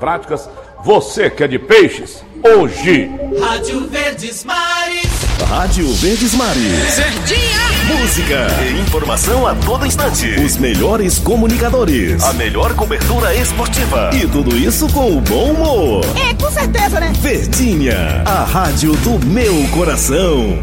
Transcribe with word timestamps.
práticas, 0.00 0.48
você 0.84 1.28
que 1.28 1.44
é 1.44 1.48
de 1.48 1.58
peixes, 1.58 2.22
hoje. 2.42 3.10
Rádio 3.40 3.86
Verdes 3.88 4.44
Mares. 4.44 5.08
Rádio 5.48 5.92
Verdes 5.94 6.34
Mares. 6.34 6.96
Verdinha. 6.96 7.98
Música 8.00 8.46
e 8.62 8.80
informação 8.80 9.46
a 9.46 9.54
todo 9.54 9.86
instante. 9.86 10.28
Os 10.40 10.56
melhores 10.56 11.18
comunicadores. 11.18 12.22
A 12.24 12.32
melhor 12.32 12.74
cobertura 12.74 13.34
esportiva. 13.34 14.10
E 14.12 14.26
tudo 14.26 14.56
isso 14.56 14.86
com 14.92 15.16
o 15.16 15.20
bom 15.20 15.52
humor. 15.52 16.04
É, 16.16 16.34
com 16.34 16.50
certeza, 16.50 17.00
né? 17.00 17.12
Verdinha, 17.20 18.22
a 18.26 18.44
rádio 18.44 18.92
do 18.96 19.24
meu 19.26 19.54
coração. 19.70 20.60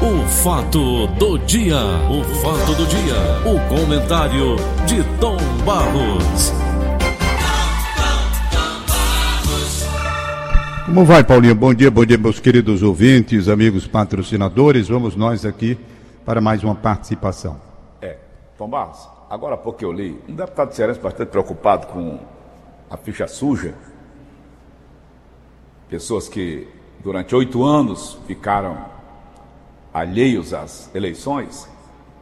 O 0.00 0.28
fato 0.28 1.06
do 1.06 1.38
dia. 1.38 1.78
O 2.10 2.24
fato 2.42 2.74
do 2.74 2.86
dia. 2.86 3.14
O 3.44 3.58
comentário 3.68 4.56
de 4.86 5.02
Tom 5.18 5.38
Barros. 5.64 6.63
Como 10.84 11.02
vai, 11.02 11.24
Paulinho? 11.24 11.54
Bom 11.54 11.72
dia, 11.72 11.90
bom 11.90 12.04
dia, 12.04 12.18
meus 12.18 12.38
queridos 12.38 12.82
ouvintes, 12.82 13.48
amigos 13.48 13.86
patrocinadores. 13.86 14.86
Vamos 14.86 15.16
nós 15.16 15.46
aqui 15.46 15.78
para 16.26 16.42
mais 16.42 16.62
uma 16.62 16.74
participação. 16.74 17.58
É, 18.02 18.18
Tom 18.58 18.68
Barros, 18.68 19.08
agora 19.30 19.56
pouco 19.56 19.82
eu 19.82 19.90
li, 19.90 20.20
um 20.28 20.34
deputado 20.34 20.74
cearense 20.74 21.00
bastante 21.00 21.30
preocupado 21.30 21.86
com 21.86 22.18
a 22.90 22.98
ficha 22.98 23.26
suja. 23.26 23.74
Pessoas 25.88 26.28
que 26.28 26.68
durante 27.02 27.34
oito 27.34 27.64
anos 27.64 28.18
ficaram 28.26 28.76
alheios 29.92 30.52
às 30.52 30.94
eleições, 30.94 31.66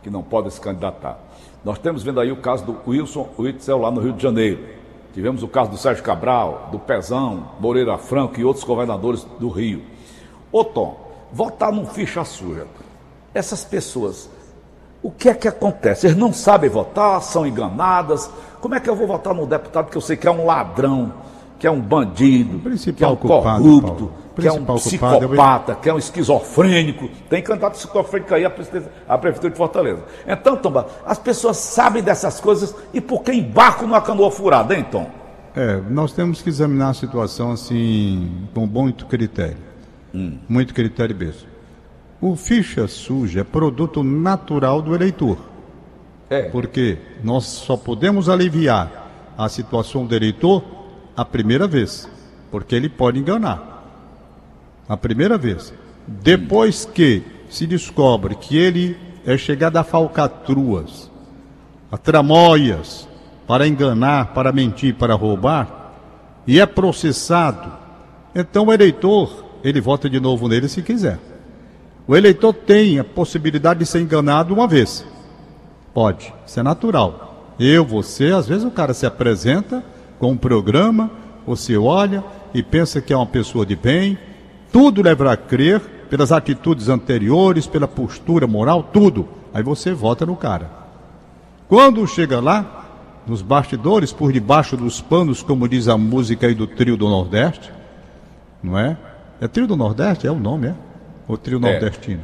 que 0.04 0.08
não 0.08 0.22
podem 0.22 0.52
se 0.52 0.60
candidatar. 0.60 1.18
Nós 1.64 1.80
temos 1.80 2.04
vendo 2.04 2.20
aí 2.20 2.30
o 2.30 2.36
caso 2.36 2.64
do 2.64 2.78
Wilson 2.86 3.28
Witzel 3.36 3.78
lá 3.78 3.90
no 3.90 4.00
Rio 4.00 4.12
de 4.12 4.22
Janeiro. 4.22 4.81
Tivemos 5.12 5.42
o 5.42 5.48
caso 5.48 5.70
do 5.70 5.76
Sérgio 5.76 6.02
Cabral, 6.02 6.68
do 6.72 6.78
Pezão, 6.78 7.50
Moreira 7.60 7.98
Franco 7.98 8.40
e 8.40 8.44
outros 8.44 8.64
governadores 8.64 9.26
do 9.38 9.48
Rio. 9.48 9.82
Ô 10.50 10.64
Tom, 10.64 10.98
votar 11.32 11.70
num 11.70 11.86
ficha 11.86 12.24
suja. 12.24 12.66
Essas 13.34 13.64
pessoas, 13.64 14.30
o 15.02 15.10
que 15.10 15.28
é 15.28 15.34
que 15.34 15.48
acontece? 15.48 16.06
Eles 16.06 16.16
não 16.16 16.32
sabem 16.32 16.70
votar, 16.70 17.20
são 17.22 17.46
enganadas. 17.46 18.30
Como 18.60 18.74
é 18.74 18.80
que 18.80 18.88
eu 18.88 18.96
vou 18.96 19.06
votar 19.06 19.34
num 19.34 19.46
deputado 19.46 19.90
que 19.90 19.96
eu 19.96 20.00
sei 20.00 20.16
que 20.16 20.26
é 20.26 20.30
um 20.30 20.46
ladrão, 20.46 21.12
que 21.58 21.66
é 21.66 21.70
um 21.70 21.80
bandido, 21.80 22.60
que 22.94 23.04
é 23.04 23.08
um 23.08 23.16
culpado, 23.16 23.62
corrupto, 23.62 24.06
Paulo. 24.06 24.12
Que 24.34 24.46
é 24.46 24.52
um 24.52 24.64
psicopata, 24.64 25.74
que 25.74 25.88
é 25.88 25.94
um 25.94 25.98
esquizofrênico? 25.98 27.08
Tem 27.28 27.42
candidato 27.42 27.74
esquizofrênico 27.74 28.34
aí 28.34 28.44
à, 28.44 28.52
à 29.08 29.18
prefeitura 29.18 29.50
de 29.50 29.56
Fortaleza. 29.56 30.04
Então, 30.26 30.56
Tom, 30.56 30.84
as 31.04 31.18
pessoas 31.18 31.56
sabem 31.56 32.02
dessas 32.02 32.40
coisas 32.40 32.74
e 32.92 33.00
por 33.00 33.22
que 33.22 33.32
embarcam 33.32 33.86
numa 33.86 34.00
canoa 34.00 34.30
furada, 34.30 34.74
hein, 34.74 34.86
Tom? 34.90 35.10
É, 35.54 35.80
nós 35.90 36.12
temos 36.12 36.40
que 36.40 36.48
examinar 36.48 36.90
a 36.90 36.94
situação 36.94 37.52
assim 37.52 38.48
com 38.54 38.66
muito 38.66 39.06
critério. 39.06 39.72
Muito 40.48 40.74
critério 40.74 41.16
mesmo. 41.16 41.48
O 42.20 42.36
ficha 42.36 42.86
suja 42.86 43.40
é 43.40 43.44
produto 43.44 44.02
natural 44.02 44.80
do 44.80 44.94
eleitor. 44.94 45.38
É. 46.30 46.42
Porque 46.44 46.98
nós 47.22 47.44
só 47.44 47.76
podemos 47.76 48.28
aliviar 48.28 49.10
a 49.36 49.48
situação 49.48 50.06
do 50.06 50.14
eleitor 50.14 50.62
a 51.16 51.24
primeira 51.24 51.66
vez. 51.66 52.08
Porque 52.50 52.74
ele 52.74 52.88
pode 52.88 53.18
enganar. 53.18 53.71
A 54.88 54.96
primeira 54.96 55.38
vez. 55.38 55.72
Depois 56.06 56.84
que 56.84 57.22
se 57.48 57.66
descobre 57.66 58.34
que 58.34 58.56
ele 58.56 58.96
é 59.24 59.36
chegado 59.36 59.76
a 59.76 59.84
falcatruas, 59.84 61.10
a 61.90 61.96
tramóias, 61.96 63.08
para 63.46 63.66
enganar, 63.66 64.32
para 64.32 64.52
mentir, 64.52 64.94
para 64.94 65.14
roubar, 65.14 65.92
e 66.46 66.58
é 66.58 66.66
processado, 66.66 67.72
então 68.34 68.66
o 68.66 68.72
eleitor, 68.72 69.44
ele 69.62 69.80
vota 69.80 70.08
de 70.08 70.18
novo 70.18 70.48
nele 70.48 70.68
se 70.68 70.82
quiser. 70.82 71.18
O 72.06 72.16
eleitor 72.16 72.52
tem 72.52 72.98
a 72.98 73.04
possibilidade 73.04 73.80
de 73.80 73.86
ser 73.86 74.00
enganado 74.00 74.52
uma 74.52 74.66
vez. 74.66 75.04
Pode, 75.94 76.32
isso 76.46 76.58
é 76.58 76.62
natural. 76.62 77.54
Eu, 77.60 77.84
você, 77.84 78.32
às 78.32 78.48
vezes 78.48 78.64
o 78.64 78.70
cara 78.70 78.94
se 78.94 79.06
apresenta 79.06 79.84
com 80.18 80.32
um 80.32 80.36
programa, 80.36 81.10
você 81.46 81.76
olha 81.76 82.24
e 82.54 82.62
pensa 82.62 83.00
que 83.00 83.12
é 83.12 83.16
uma 83.16 83.26
pessoa 83.26 83.64
de 83.64 83.76
bem, 83.76 84.18
tudo 84.72 85.02
levará 85.02 85.32
a 85.32 85.36
crer, 85.36 85.80
pelas 86.08 86.32
atitudes 86.32 86.88
anteriores, 86.88 87.66
pela 87.66 87.86
postura 87.88 88.46
moral, 88.46 88.82
tudo. 88.82 89.28
Aí 89.54 89.62
você 89.62 89.92
vota 89.92 90.26
no 90.26 90.34
cara. 90.36 90.70
Quando 91.68 92.06
chega 92.06 92.40
lá, 92.40 92.84
nos 93.26 93.40
bastidores, 93.40 94.12
por 94.12 94.32
debaixo 94.32 94.76
dos 94.76 95.00
panos, 95.00 95.42
como 95.42 95.68
diz 95.68 95.88
a 95.88 95.96
música 95.96 96.46
aí 96.46 96.54
do 96.54 96.66
trio 96.66 96.96
do 96.96 97.08
Nordeste, 97.08 97.72
não 98.62 98.78
é? 98.78 98.96
É 99.40 99.48
trio 99.48 99.66
do 99.66 99.76
Nordeste? 99.76 100.26
É 100.26 100.30
o 100.30 100.38
nome, 100.38 100.68
é? 100.68 100.74
O 101.28 101.36
trio 101.36 101.58
É. 101.58 101.60
nordestino. 101.60 102.22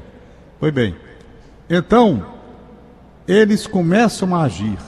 Foi 0.61 0.71
bem. 0.71 0.95
Então, 1.71 2.25
eles 3.27 3.67
começam 3.67 4.35
a 4.35 4.43
agir. 4.43 4.79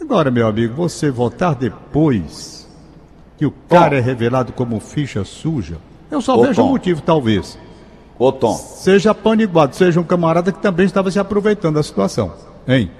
Agora, 0.00 0.30
meu 0.30 0.46
amigo, 0.46 0.74
você 0.74 1.10
votar 1.10 1.54
depois 1.54 2.68
que 3.36 3.44
o 3.46 3.50
cara 3.68 3.96
é 3.96 4.00
revelado 4.00 4.52
como 4.52 4.80
ficha 4.80 5.22
suja, 5.24 5.76
eu 6.10 6.20
só 6.20 6.36
Ô, 6.36 6.42
vejo 6.42 6.62
um 6.62 6.66
Tom. 6.66 6.70
motivo, 6.70 7.02
talvez. 7.02 7.58
Ô, 8.18 8.32
Tom, 8.32 8.54
Seja 8.54 9.14
paniguado, 9.14 9.76
seja 9.76 10.00
um 10.00 10.04
camarada 10.04 10.50
que 10.50 10.58
também 10.60 10.86
estava 10.86 11.10
se 11.10 11.18
aproveitando 11.18 11.76
da 11.76 11.82
situação. 11.82 12.32
Hein? 12.66 12.90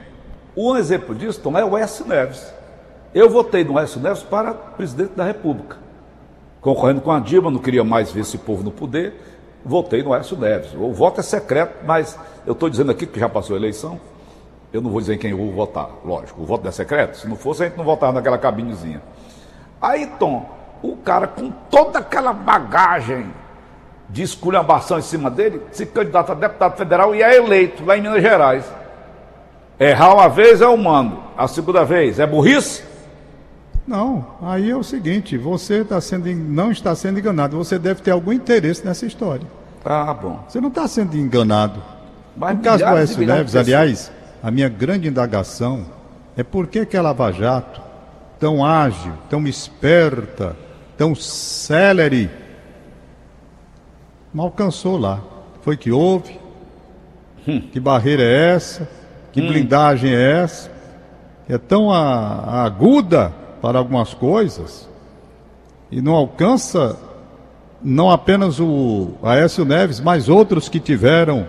um 0.57 0.77
exemplo 0.77 1.15
disso, 1.15 1.41
Tom, 1.41 1.57
é 1.57 1.65
o 1.65 1.77
Écio 1.77 2.07
Neves. 2.07 2.45
Eu 3.15 3.31
votei 3.31 3.63
no 3.65 3.79
Écio 3.79 4.01
Neves 4.01 4.23
para 4.23 4.53
presidente 4.53 5.13
da 5.15 5.25
República. 5.25 5.77
Concorrendo 6.61 7.01
com 7.01 7.11
a 7.13 7.21
Dilma, 7.21 7.51
não 7.51 7.59
queria 7.61 7.85
mais 7.85 8.11
ver 8.11 8.21
esse 8.23 8.37
povo 8.39 8.63
no 8.65 8.71
poder, 8.71 9.15
votei 9.65 10.03
no 10.03 10.15
Écio 10.15 10.37
Neves. 10.37 10.75
O 10.75 10.93
voto 10.93 11.21
é 11.21 11.23
secreto, 11.23 11.85
mas 11.87 12.19
eu 12.47 12.53
estou 12.53 12.69
dizendo 12.69 12.91
aqui 12.91 13.07
que 13.07 13.19
já 13.21 13.29
passou 13.29 13.55
a 13.55 13.59
eleição. 13.59 14.01
Eu 14.73 14.81
não 14.83 14.91
vou 14.91 15.01
dizer 15.01 15.15
em 15.15 15.19
quem 15.19 15.31
eu 15.31 15.37
vou 15.39 15.51
votar, 15.53 15.89
lógico. 16.05 16.43
O 16.43 16.45
voto 16.45 16.63
não 16.63 16.69
é 16.69 16.73
secreto. 16.73 17.17
Se 17.17 17.29
não 17.29 17.37
fosse, 17.37 17.63
a 17.63 17.67
gente 17.69 17.79
não 17.79 17.85
votava 17.85 18.13
naquela 18.13 18.37
cabinezinha. 18.37 19.01
Aí, 19.81 20.07
Tom, 20.19 20.45
o 20.83 20.97
cara 20.97 21.27
com 21.27 21.50
toda 21.71 21.99
aquela 21.99 22.33
bagagem 22.33 23.27
de 24.09 24.22
esculhambação 24.22 24.99
em 24.99 25.03
cima 25.03 25.31
dele, 25.31 25.61
se 25.71 25.84
candidata 25.84 26.33
a 26.33 26.34
deputado 26.34 26.77
federal 26.77 27.15
e 27.15 27.22
é 27.22 27.37
eleito 27.37 27.84
lá 27.84 27.97
em 27.97 28.00
Minas 28.00 28.22
Gerais. 28.22 28.65
Errar 29.78 30.15
uma 30.15 30.28
vez 30.28 30.61
é 30.61 30.66
humano, 30.66 31.22
a 31.37 31.47
segunda 31.47 31.84
vez 31.84 32.19
é 32.19 32.27
burrice? 32.27 32.83
Não, 33.87 34.27
aí 34.43 34.71
é 34.71 34.77
o 34.77 34.83
seguinte, 34.83 35.39
você 35.39 35.84
tá 35.84 36.00
sendo, 36.00 36.28
en- 36.28 36.34
não 36.34 36.71
está 36.71 36.95
sendo 36.95 37.19
enganado, 37.19 37.56
você 37.56 37.78
deve 37.78 38.03
ter 38.03 38.10
algum 38.10 38.33
interesse 38.33 38.84
nessa 38.84 39.06
história. 39.06 39.47
Tá 39.83 40.12
bom. 40.12 40.41
Você 40.49 40.60
não 40.60 40.69
está 40.69 40.87
sendo 40.89 41.16
enganado. 41.16 41.81
Mas 42.37 42.56
no 42.56 42.62
caso 42.62 42.78
do 42.84 42.91
milhares 42.91 43.10
Écio 43.10 43.21
milhares 43.21 43.53
Neves, 43.55 43.56
aliás, 43.56 44.12
a 44.43 44.50
minha 44.50 44.69
grande 44.69 45.09
indagação 45.09 45.87
é 46.37 46.43
por 46.43 46.66
que 46.66 46.84
que 46.84 46.97
a 46.97 47.03
Lava 47.03 47.33
Jato, 47.33 47.81
tão 48.39 48.65
ágil, 48.65 49.12
tão 49.31 49.47
esperta, 49.47 50.55
tão 50.98 51.14
célere, 51.14 52.28
não 54.34 54.44
alcançou 54.44 54.98
lá. 54.98 55.20
Foi 55.62 55.76
que 55.76 55.91
houve? 55.91 56.38
Que 57.72 57.81
barreira 57.81 58.22
é 58.22 58.54
essa? 58.54 58.88
Que 59.32 59.41
blindagem 59.41 60.10
é 60.12 60.32
essa? 60.42 60.70
É 61.48 61.56
tão 61.56 61.91
a- 61.91 62.64
aguda 62.64 63.32
para 63.62 63.78
algumas 63.78 64.12
coisas 64.12 64.86
e 65.91 66.00
não 66.03 66.14
alcança 66.14 66.97
não 67.82 68.10
apenas 68.10 68.59
o 68.60 69.12
Aécio 69.22 69.65
Neves, 69.65 70.00
mas 70.00 70.28
outros 70.28 70.69
que 70.69 70.80
tiveram 70.80 71.47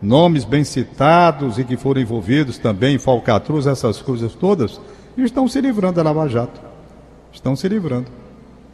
nomes 0.00 0.44
bem 0.44 0.62
citados 0.64 1.58
e 1.58 1.64
que 1.64 1.76
foram 1.76 2.00
envolvidos 2.00 2.56
também 2.56 2.94
em 2.94 2.98
falcatruas, 2.98 3.66
essas 3.66 4.00
coisas 4.00 4.32
todas, 4.34 4.80
estão 5.18 5.46
se 5.48 5.60
livrando 5.60 5.96
da 5.96 6.02
Lava 6.04 6.26
Jato. 6.28 6.60
Estão 7.32 7.54
se 7.54 7.68
livrando. 7.68 8.06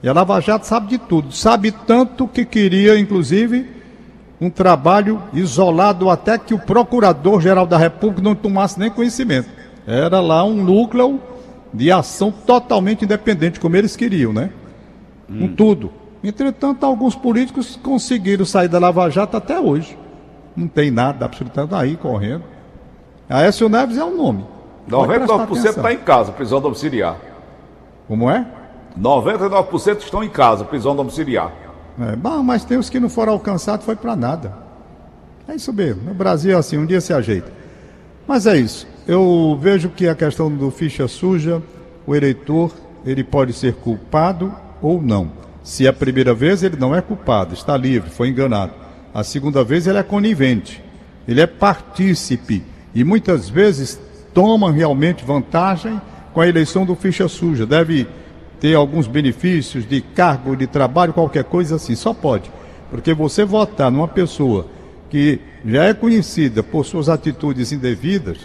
E 0.07 0.09
a 0.09 0.13
Lava 0.13 0.41
Jato 0.41 0.65
sabe 0.65 0.87
de 0.87 0.99
tudo, 0.99 1.33
sabe 1.33 1.73
tanto 1.73 2.29
que 2.29 2.45
queria, 2.45 2.97
inclusive, 2.97 3.69
um 4.41 4.49
trabalho 4.49 5.21
isolado 5.33 6.09
até 6.09 6.39
que 6.39 6.55
o 6.55 6.61
Procurador-Geral 6.61 7.67
da 7.67 7.77
República 7.77 8.23
não 8.23 8.37
tomasse 8.37 8.79
nem 8.79 8.89
conhecimento. 8.89 9.49
Era 9.85 10.21
lá 10.21 10.45
um 10.45 10.63
núcleo 10.63 11.21
de 11.75 11.91
ação 11.91 12.31
totalmente 12.31 13.05
independente, 13.05 13.59
como 13.59 13.75
eles 13.75 13.97
queriam, 13.97 14.33
né? 14.33 14.51
Com 15.27 15.49
tudo. 15.49 15.91
Entretanto, 16.23 16.87
alguns 16.87 17.17
políticos 17.17 17.77
conseguiram 17.83 18.45
sair 18.45 18.69
da 18.69 18.79
Lava 18.79 19.11
Jato 19.11 19.37
até 19.37 19.59
hoje. 19.59 19.99
Não 20.55 20.69
tem 20.69 20.89
nada, 20.89 21.25
absolutamente 21.25 21.75
aí 21.75 21.97
correndo. 21.97 22.45
Aécio 23.29 23.69
Neves 23.69 23.99
é 23.99 24.05
o 24.05 24.17
nome. 24.17 24.45
Pode 24.89 25.09
prestar 25.09 25.35
99% 25.35 25.43
atenção. 25.43 25.71
está 25.73 25.93
em 25.93 25.99
casa, 25.99 26.31
prisão 26.31 26.61
domiciliar. 26.61 27.17
Como 28.07 28.31
é? 28.31 28.47
99% 28.99 30.01
estão 30.01 30.25
em 30.25 30.29
casa, 30.29 30.65
prisão 30.65 30.97
domiciliar. 30.97 31.53
É, 31.99 32.17
bom, 32.17 32.43
mas 32.43 32.65
tem 32.65 32.79
os 32.79 32.91
que 32.91 33.01
não 33.01 33.09
foram 33.09 33.33
alcançados, 33.33 33.85
foi 33.85 33.97
para 33.97 34.15
nada. 34.17 34.55
É 35.49 35.55
isso 35.55 35.73
mesmo. 35.73 36.03
No 36.03 36.15
Brasil 36.15 36.55
é 36.55 36.59
assim, 36.59 36.77
um 36.77 36.87
dia 36.87 37.01
se 37.01 37.13
ajeita. 37.13 37.51
Mas 38.27 38.47
é 38.47 38.57
isso. 38.57 38.87
Eu 39.07 39.57
vejo 39.61 39.89
que 39.91 40.09
a 40.09 40.15
questão 40.15 40.51
do 40.51 40.71
ficha 40.71 41.07
suja, 41.07 41.63
o 42.07 42.15
eleitor, 42.15 42.73
ele 43.05 43.23
pode 43.23 43.53
ser 43.53 43.75
culpado 43.75 44.53
ou 44.83 45.01
não. 45.01 45.31
Se 45.63 45.87
é 45.87 45.91
a 45.91 45.93
primeira 45.93 46.35
vez, 46.35 46.63
ele 46.63 46.77
não 46.77 46.95
é 46.95 47.01
culpado, 47.01 47.55
está 47.55 47.77
livre, 47.77 48.11
foi 48.11 48.29
enganado. 48.29 48.73
A 49.15 49.23
segunda 49.23 49.63
vez, 49.65 49.87
ele 49.87 49.99
é 49.99 50.03
conivente, 50.03 50.83
ele 51.27 51.41
é 51.41 51.47
partícipe 51.47 52.63
e 52.95 53.05
muitas 53.05 53.49
vezes 53.49 53.99
toma 54.35 54.71
realmente 54.71 55.25
vantagem 55.25 56.01
com 56.33 56.41
a 56.41 56.49
eleição 56.49 56.85
do 56.85 56.95
ficha 56.95 57.29
suja. 57.29 57.65
Deve 57.65 58.07
ter 58.67 58.75
alguns 58.75 59.07
benefícios 59.07 59.89
de 59.89 60.01
cargo, 60.01 60.57
de 60.57 60.67
trabalho, 60.67 61.13
qualquer 61.13 61.45
coisa 61.45 61.77
assim. 61.77 61.95
Só 61.95 62.13
pode. 62.13 62.51
Porque 62.91 63.15
você 63.15 63.45
votar 63.45 63.93
numa 63.93 64.09
pessoa 64.09 64.67
que 65.09 65.39
já 65.65 65.85
é 65.85 65.95
conhecida 65.95 66.65
por 66.65 66.85
suas 66.85 67.09
atitudes 67.09 67.71
indevidas, 67.71 68.39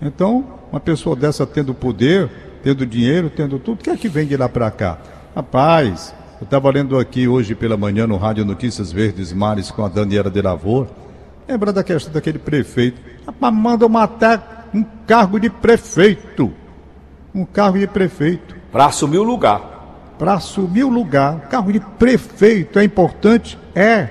então, 0.00 0.46
uma 0.72 0.80
pessoa 0.80 1.14
dessa 1.14 1.46
tendo 1.46 1.74
poder, 1.74 2.30
tendo 2.62 2.86
dinheiro, 2.86 3.28
tendo 3.28 3.58
tudo, 3.58 3.80
o 3.80 3.84
que 3.84 3.90
é 3.90 3.96
que 3.98 4.08
vem 4.08 4.26
de 4.26 4.34
lá 4.34 4.48
para 4.48 4.70
cá? 4.70 4.98
Rapaz, 5.34 6.14
eu 6.40 6.46
estava 6.46 6.70
lendo 6.70 6.98
aqui 6.98 7.28
hoje 7.28 7.54
pela 7.54 7.76
manhã 7.76 8.06
no 8.06 8.16
Rádio 8.16 8.46
Notícias 8.46 8.90
Verdes 8.90 9.30
Mares 9.30 9.70
com 9.70 9.84
a 9.84 9.88
Daniela 9.88 10.30
de 10.30 10.40
Lavor, 10.40 10.88
lembra 11.46 11.70
da 11.70 11.84
questão 11.84 12.14
daquele 12.14 12.38
prefeito. 12.38 12.98
Rapaz, 13.26 13.54
manda 13.54 13.86
matar 13.90 14.70
um 14.72 14.82
cargo 15.06 15.38
de 15.38 15.50
prefeito. 15.50 16.50
Um 17.34 17.44
cargo 17.44 17.78
de 17.78 17.86
prefeito. 17.86 18.55
Para 18.72 18.86
assumir 18.86 19.18
o 19.18 19.22
lugar. 19.22 20.14
Para 20.18 20.34
assumir 20.34 20.84
o 20.84 20.88
lugar. 20.88 21.36
O 21.36 21.48
cargo 21.48 21.72
de 21.72 21.80
prefeito 21.80 22.78
é 22.78 22.84
importante? 22.84 23.58
É. 23.74 24.08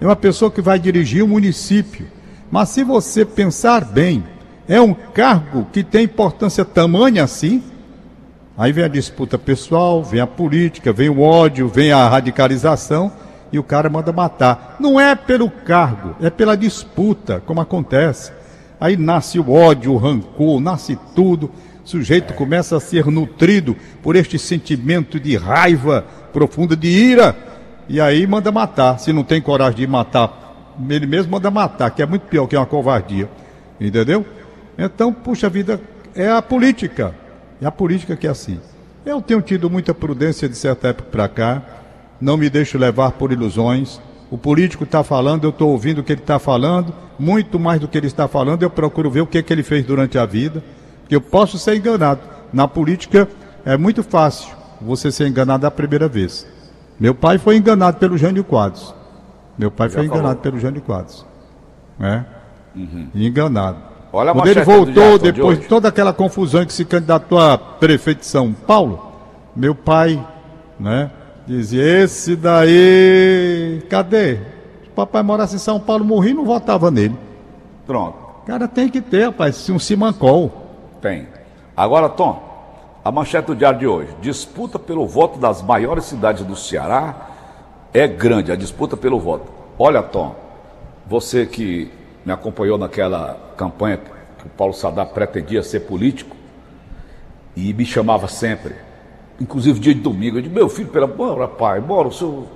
É 0.00 0.04
uma 0.04 0.16
pessoa 0.16 0.50
que 0.50 0.62
vai 0.62 0.78
dirigir 0.78 1.22
o 1.22 1.28
município. 1.28 2.06
Mas 2.50 2.70
se 2.70 2.82
você 2.82 3.24
pensar 3.24 3.84
bem, 3.84 4.24
é 4.68 4.80
um 4.80 4.94
cargo 4.94 5.66
que 5.72 5.82
tem 5.84 6.04
importância 6.04 6.64
tamanha 6.64 7.24
assim? 7.24 7.62
Aí 8.56 8.72
vem 8.72 8.84
a 8.84 8.88
disputa 8.88 9.38
pessoal, 9.38 10.02
vem 10.02 10.20
a 10.20 10.26
política, 10.26 10.92
vem 10.92 11.08
o 11.08 11.20
ódio, 11.20 11.68
vem 11.68 11.92
a 11.92 12.08
radicalização 12.08 13.10
e 13.52 13.58
o 13.58 13.62
cara 13.62 13.88
manda 13.88 14.12
matar. 14.12 14.76
Não 14.78 15.00
é 15.00 15.14
pelo 15.14 15.50
cargo, 15.50 16.14
é 16.20 16.30
pela 16.30 16.56
disputa, 16.56 17.42
como 17.46 17.60
acontece. 17.60 18.32
Aí 18.80 18.96
nasce 18.96 19.38
o 19.38 19.50
ódio, 19.50 19.92
o 19.92 19.96
rancor, 19.96 20.60
nasce 20.60 20.98
tudo. 21.14 21.50
O 21.84 21.88
sujeito 21.88 22.34
começa 22.34 22.76
a 22.76 22.80
ser 22.80 23.06
nutrido 23.06 23.76
por 24.02 24.16
este 24.16 24.38
sentimento 24.38 25.18
de 25.18 25.36
raiva 25.36 26.04
profunda, 26.32 26.76
de 26.76 26.88
ira, 26.88 27.36
e 27.88 28.00
aí 28.00 28.26
manda 28.26 28.52
matar. 28.52 28.98
Se 28.98 29.12
não 29.12 29.24
tem 29.24 29.40
coragem 29.40 29.80
de 29.80 29.86
matar, 29.86 30.74
ele 30.88 31.06
mesmo 31.06 31.32
manda 31.32 31.50
matar, 31.50 31.90
que 31.90 32.02
é 32.02 32.06
muito 32.06 32.22
pior 32.22 32.46
que 32.46 32.56
uma 32.56 32.66
covardia. 32.66 33.28
Entendeu? 33.80 34.24
Então, 34.78 35.12
puxa 35.12 35.48
vida, 35.48 35.80
é 36.14 36.30
a 36.30 36.40
política. 36.40 37.14
É 37.60 37.66
a 37.66 37.70
política 37.70 38.16
que 38.16 38.26
é 38.26 38.30
assim. 38.30 38.60
Eu 39.04 39.20
tenho 39.20 39.40
tido 39.40 39.70
muita 39.70 39.94
prudência 39.94 40.48
de 40.48 40.56
certa 40.56 40.88
época 40.88 41.08
para 41.10 41.28
cá, 41.28 41.62
não 42.20 42.36
me 42.36 42.50
deixo 42.50 42.76
levar 42.76 43.12
por 43.12 43.32
ilusões. 43.32 44.00
O 44.30 44.38
político 44.38 44.84
está 44.84 45.02
falando, 45.02 45.44
eu 45.44 45.50
estou 45.50 45.70
ouvindo 45.70 46.00
o 46.00 46.04
que 46.04 46.12
ele 46.12 46.20
está 46.20 46.38
falando, 46.38 46.94
muito 47.18 47.58
mais 47.58 47.80
do 47.80 47.88
que 47.88 47.98
ele 47.98 48.06
está 48.06 48.28
falando, 48.28 48.62
eu 48.62 48.70
procuro 48.70 49.10
ver 49.10 49.22
o 49.22 49.26
que, 49.26 49.42
que 49.42 49.52
ele 49.52 49.62
fez 49.62 49.84
durante 49.84 50.18
a 50.18 50.24
vida, 50.24 50.62
que 51.10 51.16
eu 51.16 51.20
posso 51.20 51.58
ser 51.58 51.74
enganado. 51.74 52.20
Na 52.52 52.68
política 52.68 53.28
é 53.64 53.76
muito 53.76 54.00
fácil 54.00 54.54
você 54.80 55.10
ser 55.10 55.26
enganado 55.26 55.66
a 55.66 55.70
primeira 55.70 56.06
vez. 56.06 56.46
Meu 57.00 57.12
pai 57.16 57.36
foi 57.36 57.56
enganado 57.56 57.96
pelo 57.96 58.16
Jânio 58.16 58.44
Quadros. 58.44 58.94
Meu 59.58 59.72
pai 59.72 59.88
Já 59.88 59.96
foi 59.96 60.06
falou. 60.06 60.20
enganado 60.20 60.40
pelo 60.40 60.60
Jânio 60.60 60.80
Quadros. 60.80 61.26
É? 61.98 62.22
Uhum. 62.76 63.08
Enganado. 63.12 63.78
Olha 64.12 64.32
Quando 64.32 64.46
ele 64.46 64.62
voltou, 64.62 65.18
depois 65.18 65.56
de, 65.58 65.64
de 65.64 65.68
toda 65.68 65.88
aquela 65.88 66.12
confusão 66.12 66.64
que 66.64 66.72
se 66.72 66.84
candidatou 66.84 67.40
a 67.40 67.58
prefeito 67.58 68.20
de 68.20 68.26
São 68.26 68.52
Paulo, 68.52 69.10
meu 69.56 69.74
pai, 69.74 70.24
né, 70.78 71.10
dizia, 71.44 71.82
esse 72.04 72.36
daí, 72.36 73.82
cadê? 73.90 74.36
Se 74.36 74.88
o 74.90 74.94
papai 74.94 75.24
morasse 75.24 75.56
em 75.56 75.58
São 75.58 75.80
Paulo, 75.80 76.04
morri 76.04 76.32
não 76.32 76.44
votava 76.44 76.88
nele. 76.88 77.18
Pronto. 77.84 78.16
O 78.44 78.46
cara 78.46 78.68
tem 78.68 78.88
que 78.88 79.00
ter, 79.00 79.24
rapaz, 79.24 79.68
um 79.70 79.78
simancol. 79.78 80.69
Tem. 81.00 81.28
Agora, 81.76 82.08
Tom, 82.08 82.50
a 83.04 83.10
manchete 83.10 83.46
do 83.46 83.56
diário 83.56 83.78
de 83.78 83.86
hoje. 83.86 84.14
Disputa 84.20 84.78
pelo 84.78 85.06
voto 85.06 85.38
das 85.38 85.62
maiores 85.62 86.04
cidades 86.04 86.44
do 86.44 86.54
Ceará 86.54 87.28
é 87.92 88.06
grande, 88.06 88.52
a 88.52 88.56
disputa 88.56 88.96
pelo 88.96 89.18
voto. 89.18 89.50
Olha, 89.78 90.02
Tom, 90.02 90.34
você 91.06 91.46
que 91.46 91.90
me 92.24 92.32
acompanhou 92.32 92.76
naquela 92.76 93.54
campanha 93.56 93.98
que 94.38 94.46
o 94.46 94.50
Paulo 94.50 94.72
Sadar 94.72 95.06
pretendia 95.08 95.62
ser 95.62 95.80
político 95.80 96.36
e 97.56 97.72
me 97.72 97.84
chamava 97.84 98.28
sempre, 98.28 98.74
inclusive 99.40 99.80
dia 99.80 99.94
de 99.94 100.00
domingo, 100.00 100.38
eu 100.38 100.42
disse, 100.42 100.54
meu 100.54 100.68
filho, 100.68 100.88
pela 100.88 101.06
bora, 101.06 101.48
pai, 101.48 101.80
bora, 101.80 102.10
seu, 102.10 102.46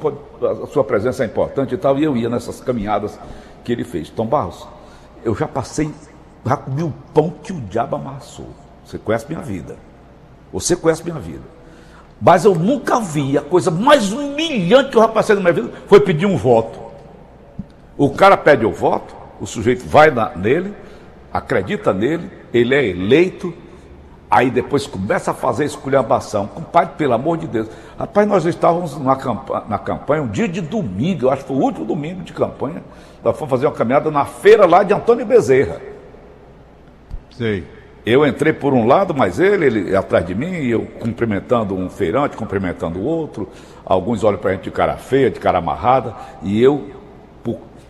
a 0.63 0.67
sua 0.67 0.85
presença 0.85 1.25
é 1.25 1.27
importante 1.27 1.75
e 1.75 1.79
tal, 1.79 1.99
e 1.99 2.05
eu 2.05 2.17
ia 2.17 2.29
nessas 2.29 2.61
caminhadas 2.61 3.19
que 3.65 3.73
ele 3.73 3.85
fez. 3.85 4.09
Tom 4.11 4.27
Barros, 4.27 4.67
eu 5.25 5.35
já 5.35 5.49
passei, 5.49 5.91
já 6.45 6.57
comi 6.57 6.83
o 6.83 6.93
pão 7.13 7.33
que 7.43 7.53
o 7.53 7.61
diabo 7.61 7.97
amassou. 7.97 8.49
Você 8.85 8.99
conhece 8.99 9.27
minha 9.29 9.41
vida. 9.41 9.77
Você 10.53 10.77
conhece 10.77 11.03
minha 11.03 11.19
vida. 11.19 11.43
Mas 12.21 12.45
eu 12.45 12.55
nunca 12.55 13.01
vi 13.01 13.37
a 13.37 13.43
coisa 13.43 13.71
mais 13.71 14.13
humilhante 14.13 14.91
que 14.91 14.97
eu 14.97 15.03
já 15.03 15.09
passei 15.09 15.35
na 15.35 15.41
minha 15.41 15.53
vida 15.53 15.71
foi 15.87 16.01
pedir 16.01 16.27
um 16.27 16.37
voto. 16.37 16.79
O 17.97 18.11
cara 18.11 18.37
pede 18.37 18.65
o 18.65 18.73
voto, 18.73 19.15
o 19.41 19.47
sujeito 19.47 19.87
vai 19.87 20.11
na, 20.11 20.35
nele, 20.35 20.75
acredita 21.33 21.93
nele, 21.93 22.31
ele 22.53 22.75
é 22.75 22.87
eleito, 22.87 23.53
aí 24.31 24.51
depois 24.51 24.87
começa 24.87 25.31
a 25.31 25.35
fazer 25.35 25.65
esculhambação. 25.65 26.47
Compadre, 26.47 26.95
pelo 26.97 27.15
amor 27.15 27.39
de 27.39 27.47
Deus. 27.47 27.69
Rapaz, 27.99 28.27
nós 28.27 28.45
estávamos 28.45 28.99
na 28.99 29.17
campanha, 29.17 29.65
na 29.69 29.79
campanha, 29.79 30.23
um 30.23 30.29
dia 30.29 30.49
de 30.49 30.61
domingo, 30.61 31.27
eu 31.27 31.31
acho 31.31 31.43
que 31.43 31.49
foi 31.49 31.57
o 31.57 31.61
último 31.61 31.85
domingo 31.85 32.23
de 32.23 32.33
campanha, 32.33 32.83
nós 33.23 33.37
fomos 33.37 33.51
fazer 33.51 33.67
uma 33.67 33.73
caminhada 33.73 34.11
na 34.11 34.25
feira 34.25 34.67
lá 34.67 34.83
de 34.83 34.93
Antônio 34.93 35.25
Bezerra. 35.25 35.94
Sei. 37.37 37.65
Eu 38.07 38.27
entrei 38.27 38.53
por 38.53 38.75
um 38.75 38.87
lado, 38.87 39.15
mas 39.15 39.41
ele, 39.41 39.67
ele 39.67 39.97
atrás 39.97 40.27
de 40.27 40.35
mim, 40.35 40.53
eu 40.67 40.87
cumprimentando 41.01 41.75
um 41.75 41.89
feirante, 41.89 42.37
cumprimentando 42.37 42.99
o 42.99 43.05
outro. 43.05 43.49
Alguns 43.85 44.23
olham 44.23 44.39
para 44.39 44.51
a 44.51 44.55
gente 44.55 44.65
de 44.65 44.71
cara 44.71 44.97
feia, 44.97 45.31
de 45.31 45.41
cara 45.41 45.59
amarrada, 45.59 46.15
e 46.43 46.63
eu 46.63 47.03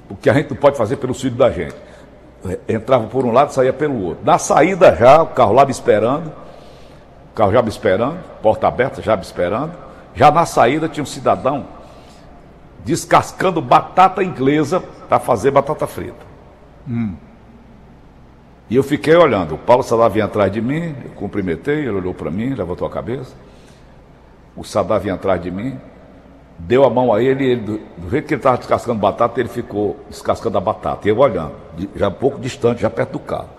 o 0.09 0.17
que 0.17 0.29
a 0.29 0.35
gente 0.35 0.51
não 0.51 0.57
pode 0.57 0.77
fazer 0.77 0.97
pelo 0.97 1.15
filho 1.15 1.35
da 1.35 1.51
gente. 1.51 1.75
Entrava 2.69 3.07
por 3.07 3.25
um 3.25 3.33
lado, 3.33 3.53
saía 3.53 3.73
pelo 3.73 4.01
outro. 4.03 4.25
Na 4.25 4.39
saída 4.39 4.95
já, 4.95 5.23
o 5.23 5.29
carro 5.29 5.53
lá 5.53 5.65
me 5.65 5.71
esperando, 5.71 6.29
o 6.29 7.35
carro 7.35 7.53
já 7.53 7.63
me 7.63 7.69
esperando, 7.69 8.19
porta 8.43 8.69
aberta 8.69 9.01
já 9.01 9.17
me 9.17 9.23
esperando. 9.23 9.73
Já 10.15 10.31
na 10.31 10.45
saída 10.45 10.89
tinha 10.89 11.03
um 11.03 11.07
cidadão 11.07 11.67
descascando 12.85 13.61
batata 13.63 14.23
inglesa 14.23 14.81
para 15.09 15.19
fazer 15.19 15.51
batata 15.51 15.87
frita. 15.87 16.25
Hum. 16.89 17.15
E 18.69 18.77
eu 18.77 18.83
fiquei 18.83 19.15
olhando. 19.15 19.55
O 19.55 19.59
Paulo 19.59 19.83
Sadar 19.83 20.11
vinha 20.11 20.25
atrás 20.25 20.51
de 20.51 20.61
mim, 20.61 20.95
eu 21.05 21.11
cumprimentei, 21.15 21.81
ele 21.81 21.91
olhou 21.91 22.15
para 22.15 22.31
mim, 22.31 22.55
levantou 22.55 22.87
a 22.87 22.91
cabeça. 22.91 23.35
O 24.57 24.65
Sadar 24.65 25.01
vinha 25.01 25.15
atrás 25.15 25.43
de 25.43 25.51
mim, 25.51 25.79
deu 26.59 26.85
a 26.85 26.91
mão 26.91 27.13
a 27.13 27.23
ele, 27.23 27.45
ele 27.45 27.61
do, 27.61 27.81
jeito 28.11 28.27
que 28.27 28.35
ele 28.35 28.41
estava 28.41 28.57
descascando 28.57 28.99
batata, 28.99 29.41
ele 29.41 29.49
ficou 29.49 29.99
descascando 30.09 30.57
a 30.57 30.61
batata. 30.61 31.07
E 31.07 31.11
eu 31.11 31.19
olhando, 31.19 31.53
já 31.95 32.09
um 32.09 32.13
pouco 32.13 32.39
distante, 32.39 32.83
já 32.83 32.91
perto 32.91 33.13
do 33.13 33.19
carro. 33.19 33.51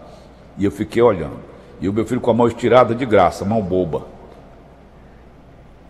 E 0.57 0.65
eu 0.65 0.71
fiquei 0.71 1.01
olhando. 1.01 1.39
E 1.79 1.89
o 1.89 1.93
meu 1.93 2.05
filho 2.05 2.21
com 2.21 2.31
a 2.31 2.33
mão 2.33 2.47
estirada 2.47 2.95
de 2.95 3.05
graça, 3.05 3.43
mão 3.43 3.61
boba. 3.61 4.07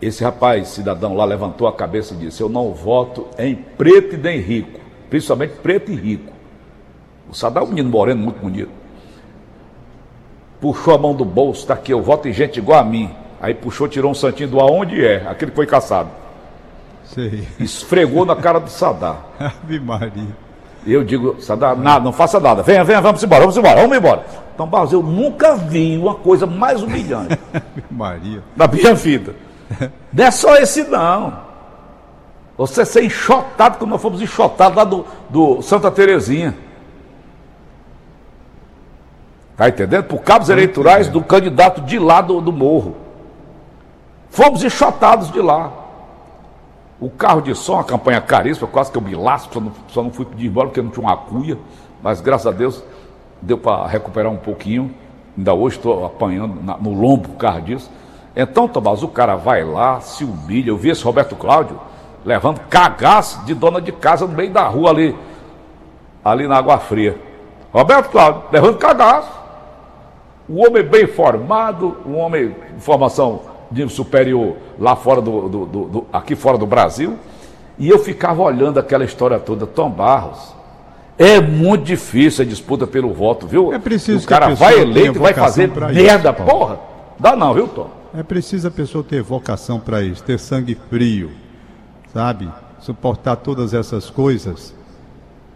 Esse 0.02 0.22
rapaz, 0.22 0.68
cidadão 0.68 1.14
lá, 1.14 1.24
levantou 1.24 1.66
a 1.66 1.72
cabeça 1.72 2.12
e 2.12 2.18
disse: 2.18 2.42
Eu 2.42 2.48
não 2.48 2.74
voto 2.74 3.28
em 3.38 3.54
preto 3.54 4.16
e 4.16 4.18
nem 4.18 4.40
rico, 4.40 4.78
principalmente 5.08 5.54
preto 5.62 5.90
e 5.90 5.94
rico. 5.94 6.32
O 7.30 7.34
Sadar 7.34 7.62
é 7.62 7.66
um 7.66 7.68
menino 7.70 7.88
moreno 7.88 8.20
muito 8.20 8.38
bonito. 8.38 8.85
Puxou 10.60 10.94
a 10.94 10.98
mão 10.98 11.14
do 11.14 11.24
bolso, 11.24 11.60
está 11.60 11.74
aqui, 11.74 11.92
eu 11.92 12.02
voto 12.02 12.28
em 12.28 12.32
gente 12.32 12.58
igual 12.58 12.80
a 12.80 12.84
mim. 12.84 13.10
Aí 13.40 13.54
puxou, 13.54 13.86
tirou 13.86 14.10
um 14.10 14.14
santinho 14.14 14.48
do 14.48 14.60
aonde 14.60 15.04
é, 15.04 15.26
aquele 15.28 15.50
que 15.50 15.56
foi 15.56 15.66
caçado. 15.66 16.08
Sei. 17.04 17.46
Esfregou 17.60 18.24
na 18.24 18.34
cara 18.34 18.58
do 18.58 18.70
Sadar. 18.70 19.24
Ave 19.38 19.78
Maria. 19.78 20.46
Eu 20.86 21.04
digo, 21.04 21.40
Sadar, 21.40 21.76
nada, 21.76 22.04
não 22.04 22.12
faça 22.12 22.40
nada. 22.40 22.62
Venha, 22.62 22.84
venha, 22.84 23.00
vamos 23.00 23.22
embora, 23.22 23.40
vamos 23.40 23.56
embora, 23.56 23.80
vamos 23.80 23.96
embora. 23.96 24.24
Então, 24.54 24.66
Barros, 24.66 24.92
eu 24.92 25.02
nunca 25.02 25.54
vi 25.54 25.98
uma 25.98 26.14
coisa 26.14 26.46
mais 26.46 26.82
humilhante. 26.82 27.38
Ave 27.52 27.84
Maria. 27.90 28.42
Na 28.56 28.66
minha 28.66 28.94
vida. 28.94 29.34
Não 30.12 30.24
é 30.24 30.30
só 30.30 30.56
esse, 30.56 30.84
não. 30.84 31.44
Você 32.56 32.86
ser 32.86 33.04
enxotado, 33.04 33.78
como 33.78 33.90
nós 33.92 34.00
fomos 34.00 34.22
enxotados 34.22 34.76
lá 34.76 34.84
do, 34.84 35.04
do 35.28 35.60
Santa 35.60 35.90
Terezinha. 35.90 36.56
Está 39.56 39.70
entendendo? 39.70 40.04
Por 40.04 40.20
cabos 40.20 40.50
eleitorais 40.50 41.08
do 41.08 41.22
candidato 41.22 41.80
de 41.80 41.98
lá 41.98 42.20
do, 42.20 42.42
do 42.42 42.52
morro. 42.52 42.94
Fomos 44.28 44.62
enxotados 44.62 45.32
de 45.32 45.40
lá. 45.40 45.72
O 47.00 47.08
carro 47.08 47.40
de 47.40 47.54
som, 47.54 47.80
a 47.80 47.84
campanha 47.84 48.20
caríssima, 48.20 48.68
quase 48.68 48.92
que 48.92 48.98
eu 48.98 49.02
me 49.02 49.14
lasco, 49.14 49.54
só 49.54 49.60
não, 49.60 49.72
só 49.88 50.02
não 50.02 50.10
fui 50.10 50.26
pedir 50.26 50.48
embora 50.48 50.68
porque 50.68 50.82
não 50.82 50.90
tinha 50.90 51.06
uma 51.06 51.16
cuia, 51.16 51.58
mas 52.02 52.20
graças 52.20 52.46
a 52.46 52.50
Deus 52.50 52.84
deu 53.40 53.56
para 53.56 53.86
recuperar 53.86 54.30
um 54.30 54.36
pouquinho. 54.36 54.94
Ainda 55.38 55.54
hoje 55.54 55.76
estou 55.76 56.04
apanhando 56.04 56.62
na, 56.62 56.76
no 56.76 56.92
lombo 56.92 57.30
por 57.30 57.36
causa 57.36 57.62
disso. 57.62 57.90
Então, 58.34 58.68
Tomás, 58.68 59.02
o 59.02 59.08
cara 59.08 59.36
vai 59.36 59.64
lá, 59.64 60.00
se 60.02 60.22
humilha. 60.22 60.68
Eu 60.68 60.76
vi 60.76 60.90
esse 60.90 61.02
Roberto 61.02 61.34
Cláudio 61.34 61.80
levando 62.26 62.60
cagaço 62.68 63.42
de 63.46 63.54
dona 63.54 63.80
de 63.80 63.92
casa 63.92 64.26
no 64.26 64.34
meio 64.34 64.50
da 64.50 64.68
rua 64.68 64.90
ali, 64.90 65.16
ali 66.22 66.46
na 66.46 66.58
Água 66.58 66.76
Fria. 66.76 67.18
Roberto 67.72 68.10
Cláudio, 68.10 68.42
levando 68.52 68.76
cagaço. 68.76 69.35
Um 70.48 70.64
homem 70.66 70.82
bem 70.82 71.06
formado, 71.06 71.96
um 72.06 72.16
homem 72.16 72.54
de 72.76 72.80
formação 72.82 73.40
de 73.70 73.88
superior 73.88 74.56
lá 74.78 74.94
fora 74.94 75.20
do, 75.20 75.48
do- 75.48 75.66
do- 75.66 75.84
do- 75.86 76.06
aqui 76.12 76.36
fora 76.36 76.56
do 76.56 76.66
Brasil. 76.66 77.16
E 77.78 77.88
eu 77.88 77.98
ficava 77.98 78.42
olhando 78.42 78.78
aquela 78.78 79.04
história 79.04 79.38
toda, 79.38 79.66
Tom 79.66 79.90
Barros. 79.90 80.54
É 81.18 81.40
muito 81.40 81.84
difícil 81.84 82.44
a 82.44 82.46
disputa 82.48 82.86
pelo 82.86 83.12
voto, 83.12 83.46
viu? 83.46 83.72
É 83.72 83.78
preciso 83.78 84.24
o 84.24 84.28
cara 84.28 84.54
vai 84.54 84.78
eleito 84.80 85.16
e 85.16 85.18
vai 85.18 85.32
fazer 85.34 85.68
merda, 85.92 86.30
isso, 86.30 86.42
porra. 86.44 86.78
Dá 87.18 87.34
não, 87.34 87.54
viu, 87.54 87.66
Tom? 87.68 87.90
É 88.14 88.22
preciso 88.22 88.68
a 88.68 88.70
pessoa 88.70 89.02
ter 89.02 89.22
vocação 89.22 89.80
para 89.80 90.02
isso, 90.02 90.22
ter 90.22 90.38
sangue 90.38 90.76
frio, 90.88 91.30
sabe? 92.12 92.48
Suportar 92.80 93.36
todas 93.36 93.74
essas 93.74 94.08
coisas 94.10 94.74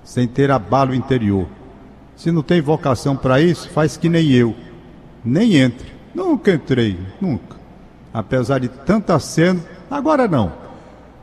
sem 0.02 0.26
ter 0.26 0.50
abalo 0.50 0.94
interior. 0.94 1.46
Se 2.16 2.32
não 2.32 2.42
tem 2.42 2.60
vocação 2.60 3.14
para 3.16 3.40
isso, 3.40 3.68
faz 3.70 3.96
que 3.96 4.08
nem 4.08 4.30
eu. 4.32 4.54
Nem 5.24 5.56
entre. 5.56 5.92
Nunca 6.14 6.52
entrei, 6.52 6.98
nunca. 7.20 7.56
Apesar 8.12 8.58
de 8.58 8.68
tanta 8.68 9.18
cena, 9.18 9.60
agora 9.90 10.26
não. 10.26 10.52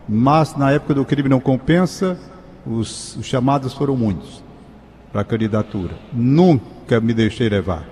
Mas 0.07 0.55
na 0.55 0.71
época 0.71 0.93
do 0.93 1.03
crime 1.03 1.27
não 1.27 1.39
compensa, 1.39 2.17
os, 2.65 3.15
os 3.17 3.25
chamados 3.25 3.73
foram 3.73 3.95
muitos 3.95 4.43
para 5.11 5.21
a 5.21 5.25
candidatura. 5.25 5.93
Nunca 6.13 6.99
me 7.01 7.13
deixei 7.13 7.49
levar. 7.49 7.83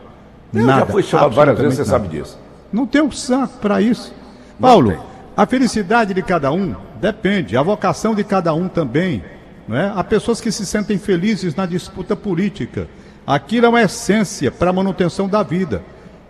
Eu 0.54 0.66
Nada, 0.66 0.82
já 0.82 0.86
fui 0.86 1.04
chamado 1.04 1.36
várias 1.36 1.58
vezes, 1.58 1.76
você 1.76 1.82
absolutamente 1.82 2.10
sabe 2.10 2.18
nada. 2.18 2.30
disso. 2.30 2.40
Não 2.72 2.86
tem 2.86 3.02
um 3.02 3.12
saco 3.12 3.58
para 3.60 3.82
isso. 3.82 4.14
Paulo, 4.60 4.92
tem. 4.92 5.00
a 5.36 5.46
felicidade 5.46 6.14
de 6.14 6.22
cada 6.22 6.52
um 6.52 6.76
depende, 7.02 7.58
a 7.58 7.62
vocação 7.62 8.16
de 8.16 8.24
cada 8.24 8.54
um 8.54 8.68
também. 8.68 9.24
Não 9.68 9.76
é? 9.76 9.92
Há 9.94 10.04
pessoas 10.04 10.40
que 10.40 10.52
se 10.52 10.66
sentem 10.66 10.98
felizes 10.98 11.56
na 11.56 11.66
disputa 11.66 12.16
política. 12.16 12.88
Aquilo 13.26 13.66
é 13.66 13.70
uma 13.70 13.82
essência 13.82 14.52
para 14.52 14.70
a 14.70 14.74
manutenção 14.74 15.28
da 15.28 15.42
vida. 15.42 15.82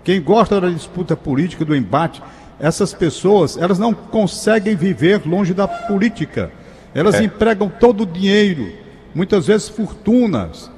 Quem 0.05 0.21
gosta 0.21 0.61
da 0.61 0.69
disputa 0.69 1.17
política, 1.17 1.65
do 1.65 1.75
embate, 1.75 2.21
essas 2.59 2.93
pessoas, 2.93 3.57
elas 3.57 3.79
não 3.79 3.91
conseguem 3.91 4.75
viver 4.75 5.23
longe 5.25 5.51
da 5.51 5.67
política. 5.67 6.51
Elas 6.93 7.19
empregam 7.19 7.67
todo 7.67 8.01
o 8.03 8.05
dinheiro, 8.05 8.71
muitas 9.13 9.47
vezes 9.47 9.67
fortunas, 9.67 10.71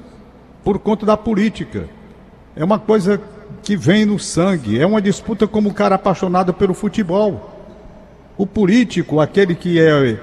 por 0.64 0.78
conta 0.78 1.04
da 1.04 1.16
política. 1.16 1.84
É 2.56 2.64
uma 2.64 2.78
coisa 2.78 3.20
que 3.62 3.76
vem 3.76 4.06
no 4.06 4.18
sangue. 4.18 4.80
É 4.80 4.86
uma 4.86 5.00
disputa 5.00 5.46
como 5.46 5.68
o 5.68 5.74
cara 5.74 5.96
apaixonado 5.96 6.54
pelo 6.54 6.72
futebol. 6.72 7.54
O 8.36 8.46
político, 8.46 9.20
aquele 9.20 9.54
que 9.54 9.78
é 9.78 10.12
eh, 10.12 10.18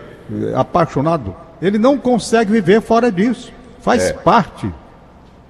apaixonado, 0.55 1.35
ele 1.61 1.77
não 1.77 1.97
consegue 1.97 2.51
viver 2.51 2.81
fora 2.81 3.11
disso. 3.11 3.53
Faz 3.81 4.03
É. 4.03 4.13
parte. 4.13 4.69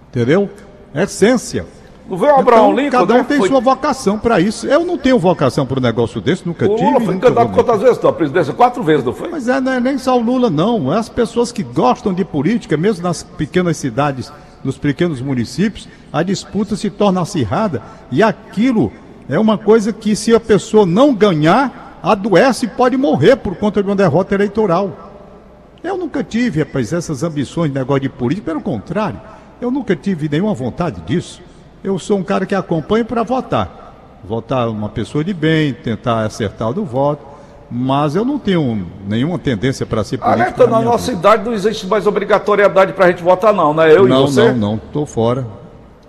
Entendeu? 0.10 0.50
É 0.94 1.04
essência. 1.04 1.66
Não 2.08 2.18
veio 2.18 2.36
Abraão 2.36 2.72
Então, 2.72 2.76
Lincoln, 2.84 3.00
cada 3.00 3.14
um 3.16 3.18
né? 3.18 3.24
tem 3.24 3.38
Foi- 3.40 3.48
sua 3.50 3.60
vocação 3.60 4.20
para 4.20 4.40
isso. 4.40 4.68
Eu 4.68 4.86
não 4.86 4.96
tenho 4.98 5.18
vocação 5.18 5.66
para 5.66 5.80
um 5.80 5.82
negócio 5.82 6.22
desse, 6.22 6.46
nunca 6.46 6.66
O 6.70 6.76
tive. 6.76 6.88
Lula 6.88 7.02
foi 7.02 7.18
candidato 7.18 7.52
quantas 7.52 7.82
vezes? 7.82 8.06
A 8.06 8.12
presidência? 8.14 8.54
Quatro 8.54 8.84
vezes, 8.84 9.04
não 9.04 9.12
foi? 9.14 9.28
Mas 9.30 9.48
é, 9.48 9.60
não 9.60 9.72
é 9.74 9.80
nem 9.80 9.98
só 9.98 10.16
o 10.16 10.22
Lula, 10.22 10.50
não. 10.50 10.94
É 10.94 10.98
as 10.98 11.10
pessoas 11.10 11.52
que 11.52 11.64
gostam 11.64 12.14
de 12.14 12.24
política, 12.24 12.78
mesmo 12.78 13.02
nas 13.04 13.24
pequenas 13.24 13.78
cidades, 13.78 14.32
nos 14.64 14.78
pequenos 14.78 15.20
municípios, 15.20 15.88
a 16.14 16.22
disputa 16.22 16.76
se 16.76 16.90
torna 16.92 17.22
acirrada 17.22 17.82
e 18.12 18.22
aquilo 18.22 18.92
é 19.28 19.40
uma 19.40 19.58
coisa 19.58 19.92
que, 19.92 20.16
se 20.16 20.34
a 20.36 20.40
pessoa 20.40 20.86
não 20.86 21.12
ganhar, 21.14 22.00
adoece 22.04 22.66
e 22.66 22.70
pode 22.70 22.96
morrer 22.98 23.36
por 23.38 23.56
conta 23.56 23.82
de 23.82 23.90
uma 23.90 23.96
derrota 23.96 24.36
eleitoral. 24.36 25.12
Eu 25.84 25.98
nunca 25.98 26.24
tive, 26.24 26.60
rapaz, 26.60 26.94
essas 26.94 27.24
ambições 27.24 27.72
de 27.72 27.78
negócio 27.80 28.02
de 28.02 28.10
política, 28.10 28.46
pelo 28.52 28.62
contrário, 28.62 29.20
eu 29.60 29.72
nunca 29.72 29.96
tive 29.96 30.30
nenhuma 30.30 30.54
vontade 30.54 31.02
disso. 31.02 31.42
Eu 31.86 32.00
sou 32.00 32.18
um 32.18 32.24
cara 32.24 32.48
que 32.48 32.56
acompanha 32.56 33.06
para 33.06 33.22
votar. 33.22 33.94
Votar 34.24 34.68
uma 34.70 34.90
pessoa 34.90 35.24
de 35.24 35.36
bem, 35.36 35.72
tentar 35.72 36.22
acertar 36.26 36.70
o 36.72 36.74
do 36.74 36.84
voto, 36.84 37.24
mas 37.70 38.16
eu 38.16 38.26
não 38.26 38.40
tenho 38.40 38.88
nenhuma 39.08 39.38
tendência 39.38 39.86
para 39.86 40.04
ser 40.04 40.18
político. 40.18 40.42
Alerta, 40.42 40.66
na 40.66 40.82
nossa 40.82 41.12
vida. 41.12 41.20
idade 41.20 41.46
não 41.46 41.54
existe 41.54 41.86
mais 41.86 42.08
obrigatoriedade 42.08 42.94
pra 42.94 43.08
gente 43.10 43.22
votar, 43.22 43.54
não, 43.54 43.72
né? 43.72 43.96
Eu 43.96 44.08
não, 44.08 44.24
e 44.24 44.32
você. 44.32 44.52
não, 44.52 44.72
não, 44.72 44.78
tô 44.78 45.06
fora. 45.06 45.46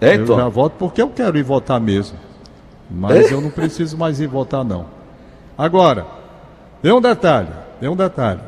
É, 0.01 0.17
Eu 0.17 0.23
então? 0.23 0.37
já 0.37 0.49
voto 0.49 0.77
porque 0.79 1.03
eu 1.03 1.11
quero 1.11 1.37
ir 1.37 1.43
votar 1.43 1.79
mesmo. 1.79 2.17
Mas 2.91 3.31
É? 3.31 3.35
eu 3.35 3.43
não 3.43 3.51
preciso 3.51 3.99
mais 3.99 4.19
ir 4.19 4.27
votar, 4.29 4.65
não. 4.65 4.87
Agora, 5.59 6.07
tem 6.81 6.93
um 6.93 7.03
detalhe, 7.03 7.49
tem 7.81 7.89
um 7.91 7.97
detalhe. 7.97 8.41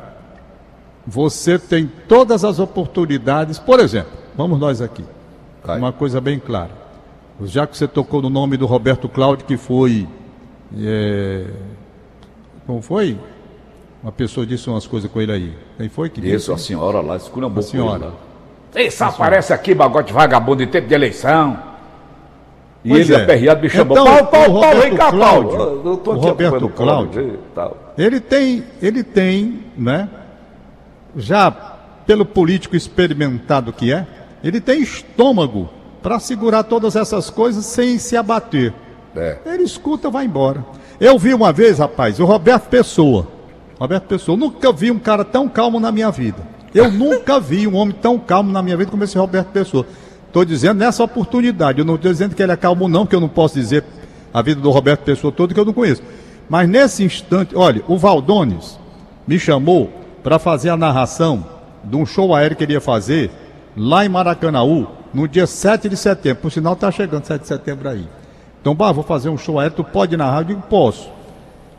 Você 1.05 1.59
tem 1.59 1.91
todas 2.07 2.43
as 2.43 2.57
oportunidades, 2.57 3.59
por 3.59 3.79
exemplo, 3.79 4.13
vamos 4.35 4.59
nós 4.59 4.81
aqui. 4.81 5.05
Vai. 5.63 5.77
Uma 5.77 5.91
coisa 5.91 6.19
bem 6.19 6.39
clara. 6.39 6.88
Já 7.43 7.65
que 7.65 7.77
você 7.77 7.87
tocou 7.87 8.21
no 8.21 8.29
nome 8.29 8.57
do 8.57 8.65
Roberto 8.65 9.07
Cláudio, 9.07 9.45
que 9.45 9.55
foi. 9.57 10.07
é, 10.77 11.45
Como 12.65 12.81
foi? 12.81 13.17
Uma 14.03 14.11
pessoa 14.11 14.45
disse 14.45 14.69
umas 14.69 14.85
coisas 14.87 15.09
com 15.11 15.19
ele 15.21 15.31
aí. 15.31 15.53
Quem 15.77 15.89
foi 15.89 16.09
que 16.09 16.19
Isso, 16.21 16.29
disse? 16.37 16.51
a 16.51 16.57
senhora 16.57 17.01
lá, 17.01 17.15
escura 17.17 17.47
um 17.47 17.51
pouco. 17.51 17.67
senhora. 17.69 18.11
Você 18.71 18.91
só 18.91 19.05
aparece 19.05 19.51
aqui, 19.53 19.73
bagote 19.73 20.13
vagabundo, 20.13 20.63
em 20.63 20.67
tempo 20.67 20.87
de 20.87 20.93
eleição. 20.93 21.57
E 22.83 22.89
Pois 22.89 23.09
ele 23.09 23.19
é. 23.19 23.23
aperreado 23.23 23.61
me 23.61 23.69
chamou. 23.69 23.97
Então, 23.97 24.25
Paulo, 24.25 24.57
o 24.57 24.61
Paulo, 24.61 24.79
vem 24.81 24.91
Roberto 24.91 24.97
cá. 24.97 25.11
Cláudio, 25.11 25.59
Eu 25.85 25.97
tô 25.97 26.11
o 26.11 26.17
Roberto 26.17 26.69
Cláudio. 26.69 27.39
tal. 27.53 27.93
Ele 27.97 28.19
tem, 28.21 28.63
ele 28.81 29.03
tem, 29.03 29.59
né? 29.77 30.07
Já 31.17 31.51
pelo 32.05 32.25
político 32.25 32.75
experimentado 32.75 33.73
que 33.73 33.91
é, 33.91 34.05
ele 34.43 34.61
tem 34.61 34.81
estômago 34.81 35.69
para 36.01 36.19
segurar 36.19 36.63
todas 36.63 36.95
essas 36.95 37.29
coisas 37.29 37.65
sem 37.65 37.97
se 37.97 38.15
abater. 38.15 38.73
É. 39.15 39.37
Ele 39.45 39.63
escuta, 39.63 40.09
vai 40.09 40.25
embora. 40.25 40.65
Eu 40.99 41.17
vi 41.17 41.33
uma 41.33 41.51
vez, 41.51 41.79
rapaz, 41.79 42.19
o 42.19 42.25
Roberto 42.25 42.67
Pessoa. 42.67 43.27
Roberto 43.79 44.03
Pessoa, 44.05 44.37
nunca 44.37 44.71
vi 44.71 44.91
um 44.91 44.99
cara 44.99 45.23
tão 45.23 45.47
calmo 45.47 45.79
na 45.79 45.91
minha 45.91 46.11
vida. 46.11 46.37
Eu 46.73 46.91
nunca 46.91 47.39
vi 47.39 47.67
um 47.67 47.75
homem 47.75 47.95
tão 47.99 48.19
calmo 48.19 48.51
na 48.51 48.61
minha 48.61 48.77
vida 48.77 48.91
como 48.91 49.03
esse 49.03 49.17
Roberto 49.17 49.47
Pessoa. 49.47 49.85
Estou 50.27 50.45
dizendo 50.45 50.77
nessa 50.77 51.03
oportunidade. 51.03 51.79
Eu 51.79 51.85
não 51.85 51.95
estou 51.95 52.11
dizendo 52.11 52.35
que 52.35 52.43
ele 52.43 52.51
é 52.51 52.57
calmo, 52.57 52.87
não, 52.87 53.05
porque 53.05 53.15
eu 53.15 53.21
não 53.21 53.29
posso 53.29 53.55
dizer 53.55 53.83
a 54.33 54.41
vida 54.41 54.61
do 54.61 54.69
Roberto 54.69 55.01
Pessoa 55.01 55.31
toda 55.31 55.53
que 55.53 55.59
eu 55.59 55.65
não 55.65 55.73
conheço. 55.73 56.03
Mas 56.49 56.67
nesse 56.67 57.03
instante, 57.03 57.55
olha, 57.55 57.83
o 57.87 57.97
Valdones 57.97 58.79
me 59.27 59.39
chamou 59.39 59.91
para 60.23 60.37
fazer 60.37 60.69
a 60.69 60.77
narração 60.77 61.45
de 61.83 61.95
um 61.95 62.05
show 62.05 62.35
aéreo 62.35 62.57
que 62.57 62.63
ele 62.63 62.73
ia 62.73 62.81
fazer 62.81 63.31
lá 63.75 64.05
em 64.05 64.09
Maracanaú, 64.09 64.87
no 65.13 65.27
dia 65.27 65.47
7 65.47 65.89
de 65.89 65.97
setembro. 65.97 66.43
Por 66.43 66.51
sinal, 66.51 66.73
está 66.73 66.91
chegando 66.91 67.25
7 67.25 67.41
de 67.41 67.47
setembro 67.47 67.89
aí. 67.89 68.07
Então, 68.61 68.75
bah, 68.75 68.91
vou 68.91 69.03
fazer 69.03 69.29
um 69.29 69.37
show 69.37 69.59
aéreo, 69.59 69.77
tu 69.77 69.83
pode 69.83 70.17
narrar? 70.17 70.39
Eu 70.39 70.43
digo, 70.45 70.61
posso. 70.63 71.09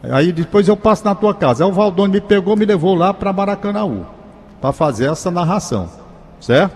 Aí 0.02 0.32
depois 0.32 0.66
eu 0.66 0.76
passo 0.76 1.04
na 1.04 1.14
tua 1.14 1.34
casa. 1.34 1.64
Aí 1.64 1.70
o 1.70 1.72
Valdone 1.74 2.14
me 2.14 2.20
pegou, 2.20 2.56
me 2.56 2.64
levou 2.64 2.94
lá 2.94 3.12
para 3.12 3.32
Maracanaú, 3.32 4.06
para 4.60 4.72
fazer 4.72 5.10
essa 5.10 5.30
narração, 5.30 5.88
certo? 6.40 6.74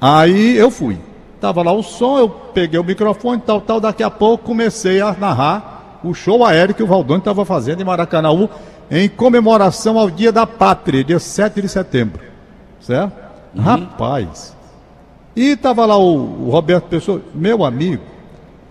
Aí 0.00 0.56
eu 0.56 0.70
fui. 0.70 0.98
Tava 1.40 1.62
lá 1.62 1.72
o 1.72 1.82
som, 1.82 2.18
eu 2.18 2.28
peguei 2.28 2.78
o 2.78 2.84
microfone, 2.84 3.40
tal, 3.44 3.60
tal. 3.60 3.80
Daqui 3.80 4.02
a 4.02 4.10
pouco 4.10 4.44
comecei 4.44 5.00
a 5.00 5.12
narrar 5.12 6.00
o 6.04 6.12
show 6.12 6.44
aéreo 6.44 6.74
que 6.74 6.82
o 6.82 6.86
Valdone 6.86 7.20
estava 7.20 7.44
fazendo 7.44 7.80
em 7.80 7.84
Maracanaú, 7.84 8.48
em 8.90 9.08
comemoração 9.08 9.98
ao 9.98 10.10
Dia 10.10 10.30
da 10.30 10.46
Pátria, 10.46 11.02
dia 11.02 11.18
7 11.18 11.62
de 11.62 11.68
setembro, 11.68 12.20
certo? 12.80 13.12
Rapaz. 13.58 14.54
E 15.34 15.56
tava 15.56 15.86
lá 15.86 15.96
o, 15.96 16.46
o 16.46 16.50
Roberto 16.50 16.84
Pessoa, 16.84 17.20
meu 17.34 17.64
amigo. 17.64 18.02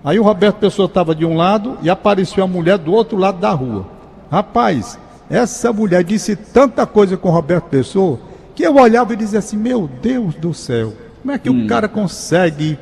Aí 0.03 0.19
o 0.19 0.23
Roberto 0.23 0.57
Pessoa 0.57 0.85
estava 0.87 1.13
de 1.13 1.25
um 1.25 1.35
lado 1.35 1.77
e 1.81 1.89
apareceu 1.89 2.43
a 2.43 2.47
mulher 2.47 2.77
do 2.77 2.91
outro 2.91 3.17
lado 3.17 3.39
da 3.39 3.51
rua. 3.51 3.85
Rapaz, 4.31 4.97
essa 5.29 5.71
mulher 5.73 6.03
disse 6.03 6.35
tanta 6.35 6.85
coisa 6.85 7.17
com 7.17 7.29
o 7.29 7.31
Roberto 7.31 7.65
Pessoa 7.65 8.19
que 8.55 8.63
eu 8.63 8.75
olhava 8.75 9.13
e 9.13 9.15
dizia 9.15 9.39
assim: 9.39 9.57
Meu 9.57 9.89
Deus 10.01 10.35
do 10.35 10.53
céu, 10.53 10.93
como 11.21 11.31
é 11.33 11.37
que 11.39 11.49
o 11.49 11.67
cara 11.67 11.87
consegue 11.87 12.77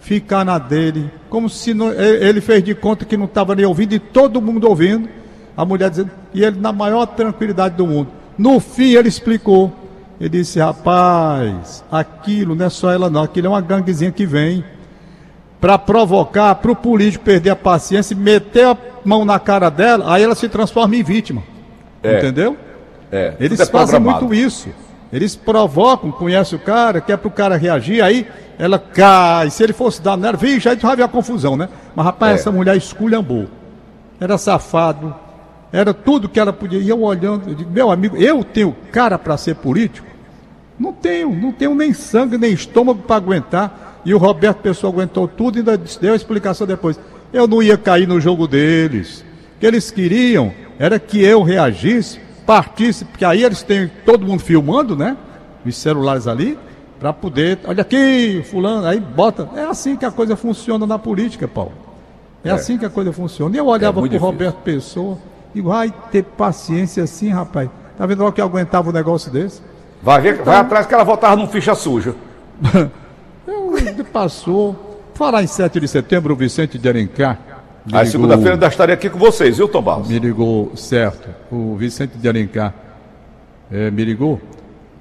ficar 0.00 0.44
na 0.44 0.58
dele? 0.58 1.10
Como 1.30 1.48
se 1.48 1.72
não- 1.74 1.92
ele 1.92 2.40
fez 2.40 2.62
de 2.64 2.74
conta 2.74 3.04
que 3.04 3.16
não 3.16 3.26
estava 3.26 3.54
nem 3.54 3.64
ouvindo 3.64 3.94
e 3.94 3.98
todo 3.98 4.40
mundo 4.42 4.68
ouvindo. 4.68 5.08
A 5.54 5.64
mulher 5.66 5.90
dizendo, 5.90 6.10
e 6.32 6.42
ele 6.42 6.58
na 6.58 6.72
maior 6.72 7.04
tranquilidade 7.06 7.76
do 7.76 7.86
mundo. 7.86 8.08
No 8.38 8.58
fim 8.60 8.94
ele 8.94 9.08
explicou. 9.08 9.70
Ele 10.22 10.28
disse: 10.28 10.60
Rapaz, 10.60 11.82
aquilo 11.90 12.54
não 12.54 12.66
é 12.66 12.70
só 12.70 12.92
ela, 12.92 13.10
não, 13.10 13.24
aquilo 13.24 13.48
é 13.48 13.50
uma 13.50 13.60
ganguezinha 13.60 14.12
que 14.12 14.24
vem 14.24 14.64
para 15.60 15.76
provocar, 15.76 16.54
para 16.54 16.70
o 16.70 16.76
político 16.76 17.24
perder 17.24 17.50
a 17.50 17.56
paciência, 17.56 18.16
meter 18.16 18.66
a 18.68 18.76
mão 19.04 19.24
na 19.24 19.40
cara 19.40 19.68
dela, 19.68 20.14
aí 20.14 20.22
ela 20.22 20.36
se 20.36 20.48
transforma 20.48 20.94
em 20.94 21.02
vítima. 21.02 21.42
É. 22.04 22.18
Entendeu? 22.18 22.56
É, 23.10 23.34
Eles 23.40 23.58
tudo 23.58 23.68
é 23.68 23.72
fazem 23.72 23.98
muito 23.98 24.32
isso. 24.32 24.68
Eles 25.12 25.34
provocam, 25.34 26.12
conhece 26.12 26.54
o 26.54 26.58
cara, 26.58 27.00
quer 27.00 27.16
para 27.18 27.28
o 27.28 27.30
cara 27.30 27.56
reagir, 27.56 28.00
aí 28.00 28.24
ela 28.56 28.78
cai. 28.78 29.50
Se 29.50 29.64
ele 29.64 29.72
fosse 29.72 30.00
dar 30.00 30.16
nela, 30.16 30.36
vixe, 30.36 30.68
aí 30.68 30.76
vai 30.76 30.94
ver 30.94 31.02
a 31.02 31.08
confusão, 31.08 31.56
né? 31.56 31.68
Mas 31.96 32.06
rapaz, 32.06 32.32
É. 32.32 32.34
essa 32.36 32.52
mulher 32.52 32.76
esculhambou. 32.76 33.48
era 34.20 34.38
safado, 34.38 35.12
era 35.72 35.92
tudo 35.92 36.28
que 36.28 36.38
ela 36.38 36.52
podia. 36.52 36.78
E 36.78 36.88
eu 36.88 37.02
olhando, 37.02 37.50
eu 37.50 37.54
digo, 37.56 37.70
meu 37.72 37.90
amigo, 37.90 38.16
eu 38.16 38.44
tenho 38.44 38.72
cara 38.92 39.18
para 39.18 39.36
ser 39.36 39.56
político? 39.56 40.11
Não 40.82 40.92
tenho, 40.92 41.32
não 41.32 41.52
tenho 41.52 41.76
nem 41.76 41.92
sangue, 41.92 42.36
nem 42.36 42.52
estômago 42.52 43.02
para 43.02 43.14
aguentar. 43.14 44.00
E 44.04 44.12
o 44.12 44.18
Roberto 44.18 44.58
Pessoa 44.58 44.92
aguentou 44.92 45.28
tudo 45.28 45.56
e 45.56 45.60
ainda 45.60 45.78
deu 45.78 46.12
a 46.12 46.16
explicação 46.16 46.66
depois. 46.66 46.98
Eu 47.32 47.46
não 47.46 47.62
ia 47.62 47.78
cair 47.78 48.08
no 48.08 48.20
jogo 48.20 48.48
deles. 48.48 49.24
O 49.54 49.60
que 49.60 49.66
eles 49.66 49.92
queriam 49.92 50.52
era 50.80 50.98
que 50.98 51.22
eu 51.22 51.44
reagisse, 51.44 52.18
partisse, 52.44 53.04
porque 53.04 53.24
aí 53.24 53.44
eles 53.44 53.62
têm 53.62 53.88
todo 54.04 54.26
mundo 54.26 54.40
filmando, 54.40 54.96
né? 54.96 55.16
Os 55.64 55.76
celulares 55.76 56.26
ali, 56.26 56.58
para 56.98 57.12
poder. 57.12 57.60
Olha 57.64 57.82
aqui, 57.82 58.42
fulano, 58.50 58.84
aí 58.84 58.98
bota. 58.98 59.48
É 59.54 59.62
assim 59.62 59.94
que 59.94 60.04
a 60.04 60.10
coisa 60.10 60.34
funciona 60.34 60.84
na 60.84 60.98
política, 60.98 61.46
Paulo. 61.46 61.74
É, 62.42 62.48
é. 62.48 62.52
assim 62.52 62.76
que 62.76 62.84
a 62.84 62.90
coisa 62.90 63.12
funciona. 63.12 63.54
E 63.54 63.58
eu 63.58 63.66
olhava 63.66 64.04
é 64.04 64.08
para 64.08 64.16
o 64.16 64.20
Roberto 64.20 64.58
Pessoa 64.64 65.16
e 65.54 65.60
vai 65.60 65.94
ter 66.10 66.24
paciência 66.24 67.04
assim, 67.04 67.28
rapaz. 67.28 67.70
Tá 67.96 68.04
vendo 68.04 68.18
logo 68.18 68.32
que 68.32 68.40
eu 68.40 68.46
aguentava 68.46 68.90
um 68.90 68.92
negócio 68.92 69.30
desse? 69.30 69.62
Vai 70.02 70.20
ver, 70.20 70.34
então, 70.34 70.46
vai 70.46 70.56
atrás 70.56 70.86
que 70.86 70.94
ela 70.94 71.04
voltava 71.04 71.36
num 71.36 71.46
ficha 71.46 71.74
suja. 71.74 72.14
passou. 74.12 74.90
Falar 75.14 75.42
em 75.42 75.46
7 75.46 75.80
de 75.80 75.88
setembro, 75.88 76.34
o 76.34 76.36
Vicente 76.36 76.78
de 76.78 76.88
Alencar. 76.88 77.38
Aí 77.92 78.06
segunda-feira 78.06 78.52
ainda 78.52 78.66
estaria 78.66 78.94
aqui 78.94 79.10
com 79.10 79.18
vocês, 79.18 79.56
viu, 79.56 79.68
Tom 79.68 79.82
Barros? 79.82 80.08
Me 80.08 80.18
ligou, 80.18 80.74
certo. 80.76 81.28
O 81.50 81.76
Vicente 81.76 82.16
de 82.16 82.28
Alencar 82.28 82.72
é, 83.70 83.90
me 83.90 84.04
ligou, 84.04 84.40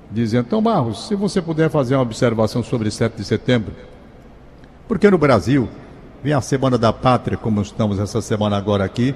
dizendo, 0.09 0.45
Tom 0.45 0.61
Barros, 0.61 1.07
se 1.07 1.15
você 1.15 1.41
puder 1.41 1.69
fazer 1.69 1.95
uma 1.95 2.01
observação 2.01 2.63
sobre 2.63 2.89
7 2.89 3.15
de 3.15 3.23
setembro, 3.23 3.73
porque 4.87 5.09
no 5.09 5.17
Brasil 5.17 5.69
vem 6.23 6.33
a 6.33 6.41
Semana 6.41 6.77
da 6.77 6.91
Pátria, 6.91 7.37
como 7.37 7.61
estamos 7.61 7.99
essa 7.99 8.21
semana 8.21 8.57
agora 8.57 8.83
aqui, 8.83 9.15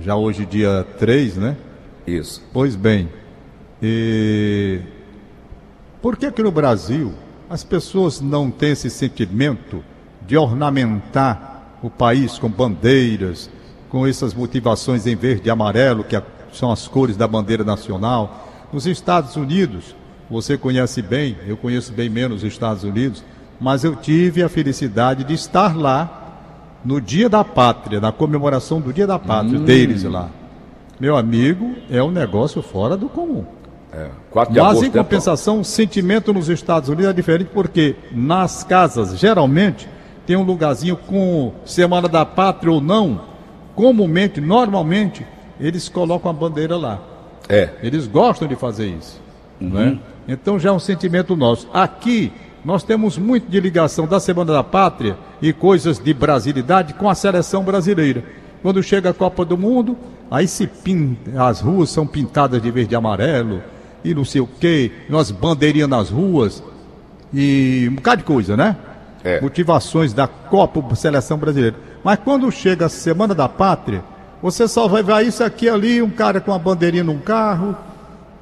já 0.00 0.14
hoje 0.14 0.46
dia 0.46 0.86
3, 0.98 1.36
né? 1.36 1.56
Isso. 2.06 2.42
Pois 2.52 2.76
bem, 2.76 3.08
e... 3.82 4.80
por 6.02 6.16
que 6.16 6.30
que 6.32 6.42
no 6.42 6.50
Brasil 6.50 7.14
as 7.48 7.62
pessoas 7.62 8.20
não 8.20 8.50
têm 8.50 8.72
esse 8.72 8.90
sentimento 8.90 9.84
de 10.26 10.36
ornamentar 10.36 11.78
o 11.80 11.88
país 11.88 12.38
com 12.38 12.48
bandeiras, 12.48 13.48
com 13.88 14.06
essas 14.06 14.34
motivações 14.34 15.06
em 15.06 15.14
verde 15.14 15.48
e 15.48 15.50
amarelo, 15.50 16.02
que 16.02 16.20
são 16.52 16.72
as 16.72 16.88
cores 16.88 17.16
da 17.16 17.28
bandeira 17.28 17.62
nacional? 17.62 18.48
Nos 18.72 18.86
Estados 18.86 19.36
Unidos, 19.36 19.94
você 20.28 20.58
conhece 20.58 21.00
bem, 21.02 21.36
eu 21.46 21.56
conheço 21.56 21.92
bem 21.92 22.08
menos 22.08 22.42
os 22.42 22.48
Estados 22.48 22.82
Unidos, 22.82 23.22
mas 23.60 23.84
eu 23.84 23.94
tive 23.94 24.42
a 24.42 24.48
felicidade 24.48 25.22
de 25.22 25.34
estar 25.34 25.76
lá 25.76 26.18
no 26.84 27.00
Dia 27.00 27.28
da 27.28 27.44
Pátria, 27.44 28.00
na 28.00 28.10
comemoração 28.10 28.80
do 28.80 28.92
Dia 28.92 29.06
da 29.06 29.18
Pátria 29.18 29.60
hum. 29.60 29.64
deles 29.64 30.02
lá. 30.02 30.30
Meu 30.98 31.16
amigo, 31.16 31.74
é 31.90 32.02
um 32.02 32.10
negócio 32.10 32.60
fora 32.60 32.96
do 32.96 33.08
comum. 33.08 33.44
É, 33.92 34.08
Mas 34.34 34.82
em 34.82 34.86
é 34.86 34.90
compensação, 34.90 35.60
o 35.60 35.64
sentimento 35.64 36.32
nos 36.32 36.48
Estados 36.48 36.88
Unidos 36.88 37.10
é 37.10 37.12
diferente 37.12 37.50
porque 37.52 37.94
nas 38.10 38.64
casas, 38.64 39.18
geralmente, 39.18 39.86
tem 40.26 40.34
um 40.34 40.42
lugarzinho 40.42 40.96
com 40.96 41.52
Semana 41.66 42.08
da 42.08 42.24
Pátria 42.24 42.72
ou 42.72 42.80
não, 42.80 43.20
comumente, 43.74 44.40
normalmente, 44.40 45.26
eles 45.60 45.90
colocam 45.90 46.30
a 46.30 46.34
bandeira 46.34 46.76
lá. 46.76 47.00
É. 47.48 47.68
Eles 47.82 48.06
gostam 48.06 48.48
de 48.48 48.56
fazer 48.56 48.86
isso. 48.86 49.20
Uhum. 49.60 49.68
Né? 49.68 49.98
Então 50.26 50.58
já 50.58 50.70
é 50.70 50.72
um 50.72 50.78
sentimento 50.78 51.36
nosso. 51.36 51.68
Aqui, 51.74 52.32
nós 52.64 52.82
temos 52.82 53.18
muito 53.18 53.50
de 53.50 53.60
ligação 53.60 54.06
da 54.06 54.18
Semana 54.18 54.54
da 54.54 54.64
Pátria 54.64 55.18
e 55.42 55.52
coisas 55.52 55.98
de 55.98 56.14
brasilidade 56.14 56.94
com 56.94 57.10
a 57.10 57.14
seleção 57.14 57.62
brasileira. 57.62 58.24
Quando 58.62 58.82
chega 58.82 59.10
a 59.10 59.14
Copa 59.14 59.44
do 59.44 59.58
Mundo, 59.58 59.98
aí 60.30 60.48
se 60.48 60.66
pinta, 60.66 61.44
as 61.44 61.60
ruas 61.60 61.90
são 61.90 62.06
pintadas 62.06 62.62
de 62.62 62.70
verde 62.70 62.94
e 62.94 62.96
amarelo 62.96 63.60
e 64.04 64.14
não 64.14 64.24
sei 64.24 64.40
o 64.40 64.46
quê, 64.46 64.90
nós 65.08 65.30
bandeirinhas 65.30 65.88
nas 65.88 66.10
ruas 66.10 66.62
e 67.32 67.86
um 67.90 67.94
bocado 67.94 68.18
de 68.18 68.24
coisa, 68.24 68.56
né? 68.56 68.76
É. 69.24 69.40
Motivações 69.40 70.12
da 70.12 70.26
Copa 70.26 70.94
Seleção 70.94 71.38
Brasileira. 71.38 71.76
Mas 72.02 72.18
quando 72.24 72.50
chega 72.50 72.86
a 72.86 72.88
Semana 72.88 73.34
da 73.34 73.48
Pátria, 73.48 74.02
você 74.42 74.66
só 74.66 74.88
vai 74.88 75.02
ver 75.02 75.24
isso 75.26 75.44
aqui 75.44 75.68
ali, 75.68 76.02
um 76.02 76.10
cara 76.10 76.40
com 76.40 76.50
uma 76.50 76.58
bandeirinha 76.58 77.04
num 77.04 77.18
carro 77.18 77.76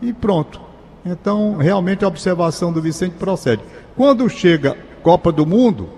e 0.01 0.13
pronto. 0.13 0.61
Então, 1.05 1.57
realmente 1.57 2.05
a 2.05 2.09
observação 2.09 2.73
do 2.73 2.81
Vicente 2.81 3.15
procede. 3.19 3.63
Quando 3.97 4.29
chega 4.29 4.77
Copa 5.03 5.31
do 5.31 5.47
Mundo, 5.47 5.91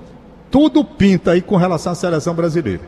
tudo 0.50 0.84
pinta 0.84 1.32
aí 1.32 1.42
com 1.42 1.56
relação 1.56 1.92
à 1.92 1.94
seleção 1.94 2.34
brasileira. 2.34 2.82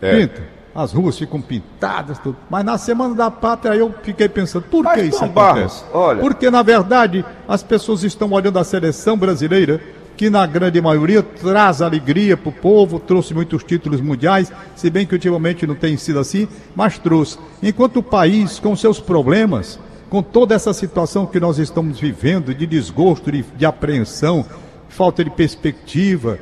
É. 0.00 0.20
Pinta. 0.20 0.42
As 0.74 0.92
ruas 0.92 1.18
ficam 1.18 1.40
pintadas, 1.40 2.18
tudo. 2.18 2.36
Mas 2.48 2.64
na 2.64 2.78
Semana 2.78 3.14
da 3.14 3.30
Pátria 3.30 3.74
eu 3.74 3.92
fiquei 4.02 4.28
pensando, 4.28 4.62
por 4.64 4.84
Mas, 4.84 5.00
que 5.00 5.08
isso 5.08 5.24
acontece? 5.24 5.34
Barros, 5.34 5.84
olha... 5.92 6.20
Porque, 6.20 6.50
na 6.50 6.62
verdade, 6.62 7.24
as 7.48 7.62
pessoas 7.62 8.04
estão 8.04 8.30
olhando 8.30 8.58
a 8.58 8.64
seleção 8.64 9.16
brasileira, 9.16 9.80
que 10.16 10.30
na 10.30 10.46
grande 10.46 10.80
maioria 10.80 11.22
traz 11.22 11.82
alegria 11.82 12.36
para 12.36 12.50
o 12.50 12.52
povo, 12.52 13.00
trouxe 13.00 13.34
muitos 13.34 13.64
títulos 13.64 14.00
mundiais, 14.00 14.52
se 14.76 14.90
bem 14.90 15.06
que 15.06 15.14
ultimamente 15.14 15.66
não 15.66 15.74
tem 15.74 15.96
sido 15.96 16.18
assim, 16.18 16.46
mas 16.74 16.98
trouxe. 16.98 17.38
Enquanto 17.62 17.96
o 17.96 18.02
país, 18.02 18.58
com 18.58 18.76
seus 18.76 19.00
problemas, 19.00 19.78
com 20.08 20.22
toda 20.22 20.54
essa 20.54 20.72
situação 20.72 21.24
que 21.24 21.40
nós 21.40 21.58
estamos 21.58 21.98
vivendo 21.98 22.54
de 22.54 22.66
desgosto, 22.66 23.32
de, 23.32 23.42
de 23.56 23.64
apreensão, 23.64 24.44
falta 24.88 25.24
de 25.24 25.30
perspectiva, 25.30 26.38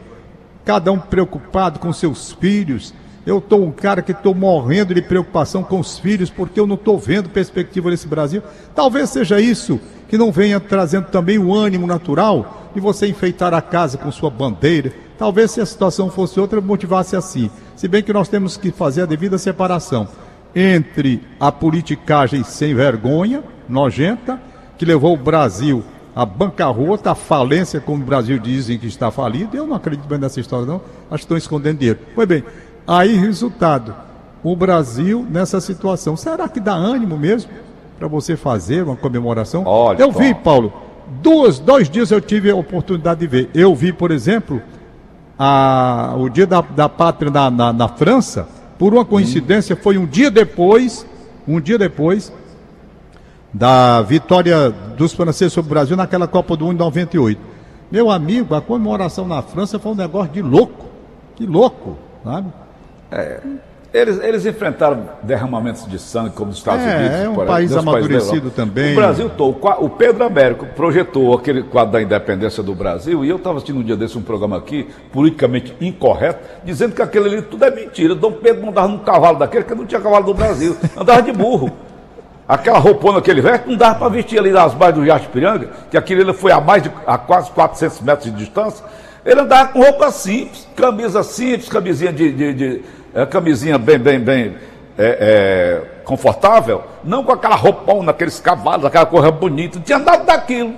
cada 0.64 0.90
um 0.90 0.98
preocupado 0.98 1.78
com 1.78 1.92
seus 1.92 2.32
filhos. 2.32 2.92
Eu 3.28 3.40
estou 3.40 3.62
um 3.62 3.70
cara 3.70 4.00
que 4.00 4.12
estou 4.12 4.34
morrendo 4.34 4.94
de 4.94 5.02
preocupação 5.02 5.62
com 5.62 5.78
os 5.78 5.98
filhos 5.98 6.30
porque 6.30 6.58
eu 6.58 6.66
não 6.66 6.76
estou 6.76 6.98
vendo 6.98 7.28
perspectiva 7.28 7.90
nesse 7.90 8.08
Brasil. 8.08 8.42
Talvez 8.74 9.10
seja 9.10 9.38
isso 9.38 9.78
que 10.08 10.16
não 10.16 10.32
venha 10.32 10.58
trazendo 10.58 11.08
também 11.08 11.38
o 11.38 11.54
ânimo 11.54 11.86
natural 11.86 12.70
de 12.74 12.80
você 12.80 13.06
enfeitar 13.06 13.52
a 13.52 13.60
casa 13.60 13.98
com 13.98 14.10
sua 14.10 14.30
bandeira. 14.30 14.94
Talvez 15.18 15.50
se 15.50 15.60
a 15.60 15.66
situação 15.66 16.10
fosse 16.10 16.40
outra, 16.40 16.58
motivasse 16.62 17.16
assim. 17.16 17.50
Se 17.76 17.86
bem 17.86 18.02
que 18.02 18.14
nós 18.14 18.30
temos 18.30 18.56
que 18.56 18.70
fazer 18.70 19.02
a 19.02 19.06
devida 19.06 19.36
separação 19.36 20.08
entre 20.54 21.20
a 21.38 21.52
politicagem 21.52 22.42
sem 22.42 22.74
vergonha 22.74 23.44
nojenta, 23.68 24.40
que 24.78 24.86
levou 24.86 25.12
o 25.12 25.18
Brasil 25.18 25.84
à 26.16 26.24
bancarrota, 26.24 27.10
à 27.10 27.14
falência, 27.14 27.78
como 27.78 28.02
o 28.02 28.06
Brasil 28.06 28.38
dizem 28.38 28.78
que 28.78 28.86
está 28.86 29.10
falido. 29.10 29.54
Eu 29.54 29.66
não 29.66 29.76
acredito 29.76 30.08
bem 30.08 30.18
nessa 30.18 30.40
história, 30.40 30.64
não. 30.64 30.80
Acho 31.10 31.18
que 31.18 31.24
estão 31.24 31.36
escondendo 31.36 31.78
dinheiro. 31.78 31.98
Pois 32.14 32.26
bem, 32.26 32.42
aí, 32.88 33.14
resultado, 33.16 33.94
o 34.42 34.56
Brasil 34.56 35.26
nessa 35.30 35.60
situação. 35.60 36.16
Será 36.16 36.48
que 36.48 36.58
dá 36.58 36.72
ânimo 36.72 37.18
mesmo 37.18 37.50
para 37.98 38.08
você 38.08 38.36
fazer 38.36 38.82
uma 38.82 38.96
comemoração? 38.96 39.64
Olha, 39.66 40.02
eu 40.02 40.10
vi, 40.10 40.34
Paulo, 40.34 40.72
duas, 41.22 41.58
dois 41.58 41.90
dias 41.90 42.10
eu 42.10 42.20
tive 42.20 42.50
a 42.50 42.56
oportunidade 42.56 43.20
de 43.20 43.26
ver. 43.26 43.50
Eu 43.54 43.74
vi, 43.74 43.92
por 43.92 44.10
exemplo, 44.10 44.62
a, 45.38 46.14
o 46.16 46.28
dia 46.28 46.46
da, 46.46 46.62
da 46.62 46.88
pátria 46.88 47.30
na, 47.30 47.50
na, 47.50 47.72
na 47.72 47.88
França, 47.88 48.48
por 48.78 48.94
uma 48.94 49.04
coincidência, 49.04 49.76
hum. 49.76 49.78
foi 49.82 49.98
um 49.98 50.06
dia 50.06 50.30
depois, 50.30 51.06
um 51.46 51.60
dia 51.60 51.78
depois 51.78 52.32
da 53.52 54.02
vitória 54.02 54.70
dos 54.70 55.12
franceses 55.12 55.52
sobre 55.52 55.68
o 55.68 55.74
Brasil 55.74 55.96
naquela 55.96 56.26
Copa 56.26 56.56
do 56.56 56.66
Mundo 56.66 56.76
em 56.76 56.78
98. 56.78 57.40
Meu 57.90 58.10
amigo, 58.10 58.54
a 58.54 58.60
comemoração 58.60 59.26
na 59.26 59.42
França 59.42 59.78
foi 59.78 59.92
um 59.92 59.94
negócio 59.94 60.32
de 60.32 60.42
louco. 60.42 60.86
Que 61.36 61.46
louco, 61.46 61.96
sabe? 62.22 62.52
É, 63.10 63.40
eles, 63.92 64.20
eles 64.22 64.44
enfrentaram 64.44 65.08
derramamentos 65.22 65.86
de 65.88 65.98
sangue 65.98 66.30
como 66.30 66.50
os 66.50 66.58
Estados 66.58 66.84
é, 66.84 66.96
Unidos. 66.96 67.16
É 67.16 67.28
um 67.30 67.46
país 67.46 67.74
amadurecido 67.74 68.50
também. 68.50 68.92
O 68.92 68.96
Brasil 68.96 69.30
todo. 69.30 69.58
O 69.78 69.88
Pedro 69.88 70.24
Américo 70.24 70.66
projetou 70.66 71.34
aquele 71.34 71.62
quadro 71.62 71.92
da 71.92 72.02
independência 72.02 72.62
do 72.62 72.74
Brasil 72.74 73.24
e 73.24 73.30
eu 73.30 73.36
estava 73.36 73.56
assistindo 73.56 73.78
um 73.78 73.82
dia 73.82 73.96
desse 73.96 74.18
um 74.18 74.22
programa 74.22 74.58
aqui, 74.58 74.86
politicamente 75.10 75.74
incorreto, 75.80 76.40
dizendo 76.64 76.94
que 76.94 77.00
aquele 77.00 77.28
ali 77.28 77.42
tudo 77.42 77.64
é 77.64 77.70
mentira. 77.70 78.14
Dom 78.14 78.32
Pedro 78.32 78.68
andava 78.68 78.88
num 78.88 78.98
cavalo 78.98 79.38
daquele, 79.38 79.64
que 79.64 79.74
não 79.74 79.86
tinha 79.86 80.00
cavalo 80.00 80.26
do 80.26 80.34
Brasil, 80.34 80.76
andava 80.94 81.22
de 81.22 81.32
burro. 81.32 81.72
Aquela 82.46 82.78
roupona 82.78 83.22
que 83.22 83.30
ele 83.30 83.40
veste, 83.40 83.68
não 83.68 83.76
dava 83.76 83.98
para 83.98 84.08
vestir 84.08 84.38
ali 84.38 84.50
nas 84.50 84.74
bases 84.74 84.94
do 84.96 85.06
Jato 85.06 85.28
Piranga, 85.28 85.70
que 85.90 85.96
aquele 85.96 86.22
ele 86.22 86.32
foi 86.32 86.52
a 86.52 86.60
mais 86.60 86.82
de 86.82 86.90
a 87.06 87.16
quase 87.16 87.50
400 87.50 88.00
metros 88.02 88.30
de 88.30 88.38
distância. 88.38 88.84
Ele 89.24 89.40
andava 89.40 89.72
com 89.72 89.80
roupa 89.80 90.10
simples, 90.10 90.66
camisa 90.74 91.22
simples, 91.22 91.68
camisinha 91.68 92.12
de, 92.12 92.32
de, 92.32 92.54
de 92.54 92.82
é, 93.14 93.26
camisinha 93.26 93.78
bem, 93.78 93.98
bem, 93.98 94.20
bem 94.20 94.56
é, 94.96 95.06
é, 95.20 96.02
confortável, 96.04 96.82
não 97.04 97.22
com 97.22 97.32
aquela 97.32 97.54
roupão, 97.54 98.02
naqueles 98.02 98.40
cavalos, 98.40 98.84
aquela 98.84 99.06
coisa 99.06 99.30
bonita, 99.30 99.78
não 99.78 99.84
tinha 99.84 99.98
nada 99.98 100.24
daquilo. 100.24 100.74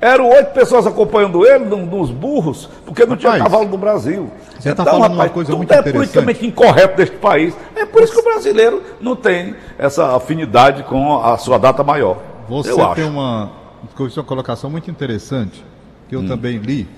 Eram 0.00 0.28
oito 0.30 0.52
pessoas 0.52 0.84
acompanhando 0.84 1.46
ele, 1.46 1.64
nos 1.64 2.10
burros, 2.10 2.68
porque 2.84 3.06
não 3.06 3.16
tinha 3.16 3.38
cavalo 3.38 3.66
do 3.66 3.78
Brasil. 3.78 4.28
Você 4.58 4.70
está 4.70 4.82
então, 4.82 4.94
falando 4.94 5.12
rapaz, 5.12 5.30
uma 5.30 5.34
coisa 5.34 5.54
muito 5.54 5.72
é 5.72 5.80
politicamente 5.80 6.44
incorreto 6.44 6.96
deste 6.96 7.16
país. 7.18 7.54
É 7.76 7.86
por 7.86 8.02
isso 8.02 8.12
que 8.12 8.18
o 8.18 8.24
brasileiro 8.24 8.82
não 9.00 9.14
tem 9.14 9.54
essa 9.78 10.16
afinidade 10.16 10.82
com 10.82 11.22
a 11.22 11.38
sua 11.38 11.56
data 11.56 11.84
maior. 11.84 12.18
Você 12.48 12.74
tem 12.74 12.84
acho. 12.84 13.06
uma, 13.06 13.52
uma 13.96 14.24
colocação 14.24 14.68
muito 14.68 14.90
interessante, 14.90 15.64
que 16.08 16.16
eu 16.16 16.20
hum. 16.20 16.26
também 16.26 16.56
li, 16.58 16.88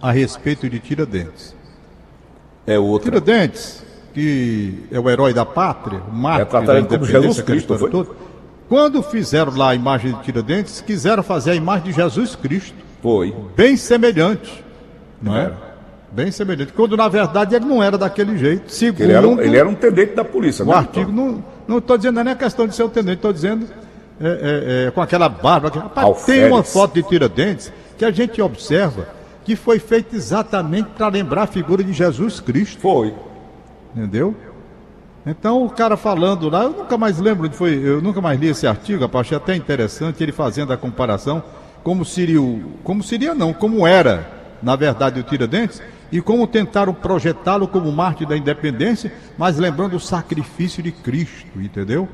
a 0.00 0.12
respeito 0.12 0.70
de 0.70 0.78
Tiradentes. 0.78 1.56
É 2.66 2.78
outra. 2.78 3.10
Tiradentes 3.10 3.82
que 4.14 4.84
é 4.92 5.00
o 5.00 5.08
herói 5.08 5.32
da 5.32 5.44
pátria, 5.46 6.02
o 6.06 6.14
mártir 6.14 6.46
trataram 6.46 6.66
da 6.66 6.78
ele 6.80 6.86
como 6.86 6.96
independência, 7.04 7.20
Jesus 7.22 7.40
Cristo, 7.46 7.72
história 7.74 7.90
toda. 7.90 8.10
Quando 8.68 9.02
fizeram 9.02 9.56
lá 9.56 9.70
a 9.70 9.74
imagem 9.74 10.12
de 10.12 10.22
Tiradentes, 10.22 10.80
quiseram 10.82 11.22
fazer 11.22 11.52
a 11.52 11.54
imagem 11.54 11.84
de 11.84 11.92
Jesus 11.92 12.36
Cristo, 12.36 12.74
Foi. 13.02 13.34
bem 13.56 13.74
semelhante, 13.76 14.62
não 15.20 15.34
é? 15.36 15.44
Era. 15.44 15.72
Bem 16.12 16.30
semelhante. 16.30 16.74
Quando 16.74 16.94
na 16.94 17.08
verdade 17.08 17.54
ele 17.54 17.64
não 17.64 17.82
era 17.82 17.96
daquele 17.96 18.36
jeito. 18.36 18.70
Segundo 18.70 19.00
Ele 19.02 19.12
era, 19.14 19.26
um- 19.26 19.40
ele 19.40 19.56
era 19.56 19.66
um 19.66 19.74
tenente 19.74 20.14
da 20.14 20.22
polícia, 20.24 20.62
o 20.62 20.68
né? 20.68 20.74
artigo, 20.74 21.10
não 21.10 21.42
não 21.66 21.78
estou 21.78 21.96
dizendo 21.96 22.22
nem 22.22 22.34
a 22.34 22.36
questão 22.36 22.66
de 22.66 22.74
ser 22.74 22.82
o 22.82 22.88
tenente, 22.90 23.16
estou 23.16 23.32
dizendo 23.32 23.64
é, 24.20 24.26
é, 24.26 24.86
é, 24.88 24.90
com 24.90 25.00
aquela 25.00 25.26
barba. 25.26 25.70
Rapaz, 25.70 26.06
Alferes. 26.06 26.42
tem 26.42 26.52
uma 26.52 26.62
foto 26.62 26.92
de 26.94 27.02
Tiradentes 27.02 27.72
que 27.96 28.04
a 28.04 28.10
gente 28.10 28.42
observa 28.42 29.08
que 29.44 29.56
foi 29.56 29.78
feita 29.78 30.16
exatamente 30.16 30.90
para 30.90 31.08
lembrar 31.08 31.42
a 31.42 31.46
figura 31.46 31.82
de 31.82 31.92
Jesus 31.92 32.40
Cristo. 32.40 32.80
Foi. 32.80 33.14
Entendeu? 33.94 34.34
Então 35.24 35.64
o 35.64 35.70
cara 35.70 35.96
falando 35.96 36.48
lá, 36.48 36.64
eu 36.64 36.70
nunca 36.70 36.98
mais 36.98 37.18
lembro 37.18 37.46
onde 37.46 37.56
foi, 37.56 37.74
eu 37.74 38.02
nunca 38.02 38.20
mais 38.20 38.40
li 38.40 38.48
esse 38.48 38.66
artigo, 38.66 39.02
rapaz, 39.02 39.26
achei 39.26 39.36
até 39.36 39.54
interessante 39.54 40.22
ele 40.22 40.32
fazendo 40.32 40.72
a 40.72 40.76
comparação 40.76 41.42
como 41.84 42.04
seria 42.04 42.40
o, 42.40 42.72
como 42.82 43.02
seria 43.02 43.34
não, 43.34 43.52
como 43.52 43.86
era, 43.86 44.28
na 44.62 44.74
verdade, 44.74 45.20
o 45.20 45.22
Tiradentes 45.22 45.80
e 46.10 46.20
como 46.20 46.46
tentaram 46.46 46.92
projetá-lo 46.92 47.68
como 47.68 47.90
mártir 47.92 48.26
da 48.26 48.36
independência, 48.36 49.12
mas 49.38 49.58
lembrando 49.58 49.96
o 49.96 50.00
sacrifício 50.00 50.82
de 50.82 50.92
Cristo, 50.92 51.46
entendeu? 51.56 52.08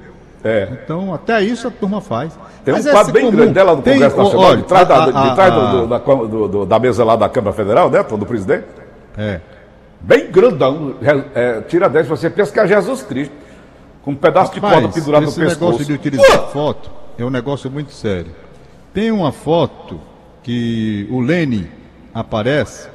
É. 0.44 0.68
Então, 0.84 1.12
até 1.12 1.42
isso 1.42 1.66
a 1.66 1.70
turma 1.70 2.00
faz. 2.00 2.38
Tem 2.64 2.72
Mas 2.74 2.86
um 2.86 2.90
quadro 2.90 3.02
esse 3.02 3.12
bem 3.12 3.24
comum- 3.24 3.36
grande 3.36 3.52
dela 3.54 3.74
no 3.76 3.82
tem- 3.82 3.94
Congresso 3.94 4.16
ó, 4.16 4.22
Nacional, 4.22 4.46
olha, 4.50 4.56
de 4.58 4.62
trás, 4.64 4.88
da, 4.88 4.94
a- 5.04 5.10
de 5.10 5.16
a- 5.18 5.34
trás 5.34 5.54
do- 5.54 5.60
a- 5.60 5.70
do- 5.72 5.86
da, 5.88 6.00
Câmara- 6.00 6.28
do- 6.28 6.48
do- 6.48 6.66
da 6.66 6.78
mesa 6.78 7.04
lá 7.04 7.16
da 7.16 7.28
Câmara 7.28 7.52
Federal, 7.56 7.90
né? 7.90 8.02
Do 8.02 8.26
presidente. 8.26 8.64
É. 9.16 9.40
Bem 10.00 10.30
grandão. 10.30 10.94
É, 11.34 11.60
tira 11.62 11.88
10, 11.88 12.06
você 12.06 12.30
pensa 12.30 12.52
que 12.52 12.60
é 12.60 12.66
Jesus 12.68 13.02
Cristo. 13.02 13.34
Com 14.02 14.12
um 14.12 14.14
pedaço 14.14 14.54
de 14.54 14.60
corda 14.60 14.76
Rapaz, 14.76 14.94
pendurado 14.94 15.22
no 15.22 15.28
esse 15.28 15.40
pescoço. 15.40 15.60
negócio 15.64 15.84
de 15.86 15.92
utilizar 15.92 16.48
foto 16.50 16.88
é 17.18 17.24
um 17.24 17.30
negócio 17.30 17.68
muito 17.70 17.92
sério. 17.92 18.30
Tem 18.94 19.10
uma 19.10 19.32
foto 19.32 20.00
que 20.42 21.06
o 21.10 21.20
Lênin 21.20 21.66
aparece, 22.14 22.88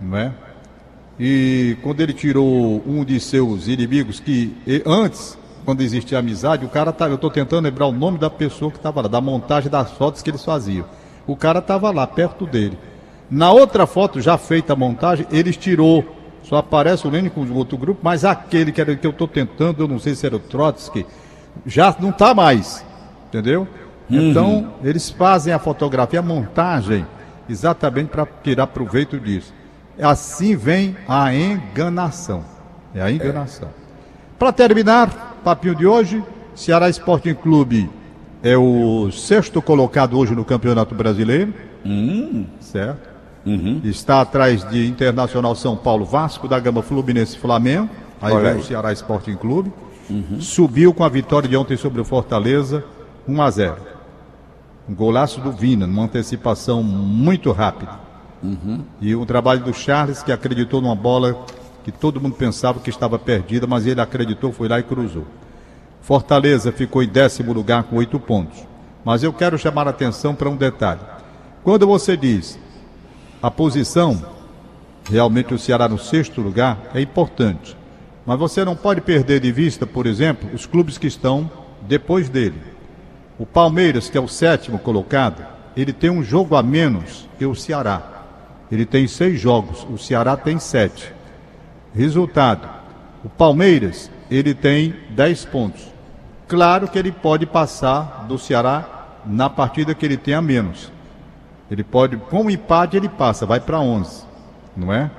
não 0.00 0.18
é? 0.18 0.32
E 1.18 1.76
quando 1.82 2.00
ele 2.00 2.12
tirou 2.12 2.82
um 2.86 3.04
de 3.04 3.20
seus 3.20 3.68
inimigos, 3.68 4.18
que 4.18 4.54
antes, 4.84 5.38
quando 5.64 5.80
existia 5.80 6.18
amizade, 6.18 6.64
o 6.64 6.68
cara 6.68 6.92
tá, 6.92 7.08
eu 7.08 7.14
estou 7.14 7.30
tentando 7.30 7.64
lembrar 7.64 7.86
o 7.86 7.92
nome 7.92 8.18
da 8.18 8.28
pessoa 8.28 8.70
que 8.70 8.76
estava 8.76 9.00
lá, 9.02 9.08
da 9.08 9.20
montagem 9.20 9.70
das 9.70 9.90
fotos 9.92 10.22
que 10.22 10.30
eles 10.30 10.44
faziam. 10.44 10.84
O 11.26 11.34
cara 11.34 11.60
estava 11.60 11.90
lá, 11.90 12.06
perto 12.06 12.46
dele. 12.46 12.78
Na 13.30 13.50
outra 13.50 13.86
foto, 13.86 14.20
já 14.20 14.36
feita 14.36 14.74
a 14.74 14.76
montagem, 14.76 15.26
eles 15.30 15.56
tirou. 15.56 16.04
Só 16.42 16.56
aparece 16.56 17.06
o 17.06 17.10
Lênin 17.10 17.30
com 17.30 17.40
o 17.40 17.54
outro 17.54 17.78
grupo, 17.78 18.00
mas 18.02 18.24
aquele 18.24 18.70
que, 18.70 18.80
era, 18.80 18.94
que 18.94 19.06
eu 19.06 19.10
estou 19.10 19.26
tentando, 19.26 19.82
eu 19.82 19.88
não 19.88 19.98
sei 19.98 20.14
se 20.14 20.26
era 20.26 20.36
o 20.36 20.38
Trotsky, 20.38 21.06
já 21.64 21.94
não 21.98 22.10
está 22.10 22.34
mais. 22.34 22.84
Entendeu? 23.28 23.66
Então, 24.10 24.74
eles 24.84 25.08
fazem 25.08 25.54
a 25.54 25.58
fotografia, 25.58 26.20
a 26.20 26.22
montagem, 26.22 27.06
exatamente 27.48 28.08
para 28.08 28.26
tirar 28.42 28.66
proveito 28.66 29.18
disso. 29.18 29.52
Assim 30.00 30.54
vem 30.54 30.94
a 31.08 31.34
enganação. 31.34 32.44
É 32.94 33.00
a 33.00 33.10
enganação. 33.10 33.70
Para 34.38 34.52
terminar, 34.52 35.33
papinho 35.44 35.74
de 35.74 35.86
hoje, 35.86 36.24
Ceará 36.54 36.88
Sporting 36.88 37.34
Clube 37.34 37.90
é 38.42 38.56
o 38.56 39.10
sexto 39.12 39.60
colocado 39.60 40.18
hoje 40.18 40.34
no 40.34 40.44
Campeonato 40.44 40.94
Brasileiro. 40.94 41.52
Certo? 42.60 43.14
Está 43.84 44.22
atrás 44.22 44.66
de 44.70 44.86
Internacional 44.86 45.54
São 45.54 45.76
Paulo, 45.76 46.06
Vasco 46.06 46.48
da 46.48 46.58
Gama, 46.58 46.82
Fluminense 46.82 47.38
Flamengo. 47.38 47.90
Aí 48.22 48.32
Olha 48.32 48.42
vem 48.42 48.52
aí. 48.52 48.58
o 48.58 48.64
Ceará 48.64 48.92
Sporting 48.92 49.36
Clube. 49.36 49.70
Subiu 50.40 50.94
com 50.94 51.04
a 51.04 51.08
vitória 51.08 51.48
de 51.48 51.56
ontem 51.56 51.76
sobre 51.76 52.00
o 52.00 52.04
Fortaleza, 52.04 52.82
1 53.28 53.42
a 53.42 53.50
0. 53.50 53.76
Um 54.88 54.94
golaço 54.94 55.40
do 55.40 55.52
Vina, 55.52 55.86
numa 55.86 56.04
antecipação 56.04 56.82
muito 56.82 57.52
rápida. 57.52 58.00
E 59.00 59.14
um 59.14 59.24
trabalho 59.26 59.60
do 59.62 59.72
Charles 59.74 60.22
que 60.22 60.32
acreditou 60.32 60.80
numa 60.80 60.94
bola 60.94 61.44
que 61.84 61.92
todo 61.92 62.20
mundo 62.20 62.34
pensava 62.34 62.80
que 62.80 62.88
estava 62.88 63.18
perdida, 63.18 63.66
mas 63.66 63.86
ele 63.86 64.00
acreditou, 64.00 64.50
foi 64.52 64.68
lá 64.68 64.80
e 64.80 64.82
cruzou. 64.82 65.26
Fortaleza 66.00 66.72
ficou 66.72 67.02
em 67.02 67.08
décimo 67.08 67.52
lugar 67.52 67.84
com 67.84 67.96
oito 67.96 68.18
pontos. 68.18 68.66
Mas 69.04 69.22
eu 69.22 69.32
quero 69.32 69.58
chamar 69.58 69.86
a 69.86 69.90
atenção 69.90 70.34
para 70.34 70.48
um 70.48 70.56
detalhe. 70.56 71.00
Quando 71.62 71.86
você 71.86 72.16
diz 72.16 72.58
a 73.42 73.50
posição, 73.50 74.24
realmente 75.08 75.52
o 75.52 75.58
Ceará 75.58 75.86
no 75.86 75.98
sexto 75.98 76.40
lugar, 76.40 76.78
é 76.94 77.00
importante. 77.02 77.76
Mas 78.24 78.38
você 78.38 78.64
não 78.64 78.74
pode 78.74 79.02
perder 79.02 79.40
de 79.40 79.52
vista, 79.52 79.86
por 79.86 80.06
exemplo, 80.06 80.48
os 80.54 80.64
clubes 80.64 80.96
que 80.96 81.06
estão 81.06 81.50
depois 81.82 82.30
dele. 82.30 82.60
O 83.38 83.44
Palmeiras, 83.44 84.08
que 84.08 84.16
é 84.16 84.20
o 84.20 84.28
sétimo 84.28 84.78
colocado, 84.78 85.44
ele 85.76 85.92
tem 85.92 86.08
um 86.08 86.22
jogo 86.22 86.56
a 86.56 86.62
menos 86.62 87.28
que 87.38 87.44
o 87.44 87.54
Ceará. 87.54 88.02
Ele 88.72 88.86
tem 88.86 89.06
seis 89.06 89.38
jogos, 89.38 89.86
o 89.90 89.98
Ceará 89.98 90.36
tem 90.36 90.58
sete. 90.58 91.12
Resultado: 91.94 92.68
o 93.24 93.28
Palmeiras 93.28 94.10
ele 94.30 94.54
tem 94.54 94.94
10 95.10 95.44
pontos. 95.46 95.92
Claro 96.48 96.88
que 96.88 96.98
ele 96.98 97.12
pode 97.12 97.46
passar 97.46 98.26
do 98.28 98.38
Ceará 98.38 99.06
na 99.24 99.48
partida 99.48 99.94
que 99.94 100.04
ele 100.04 100.16
tem 100.16 100.34
a 100.34 100.42
menos. 100.42 100.92
Ele 101.70 101.82
pode, 101.82 102.16
com 102.16 102.44
o 102.44 102.50
empate, 102.50 102.96
ele 102.96 103.08
passa, 103.08 103.46
vai 103.46 103.58
para 103.58 103.80
11, 103.80 104.24
não 104.76 104.92
é? 104.92 105.10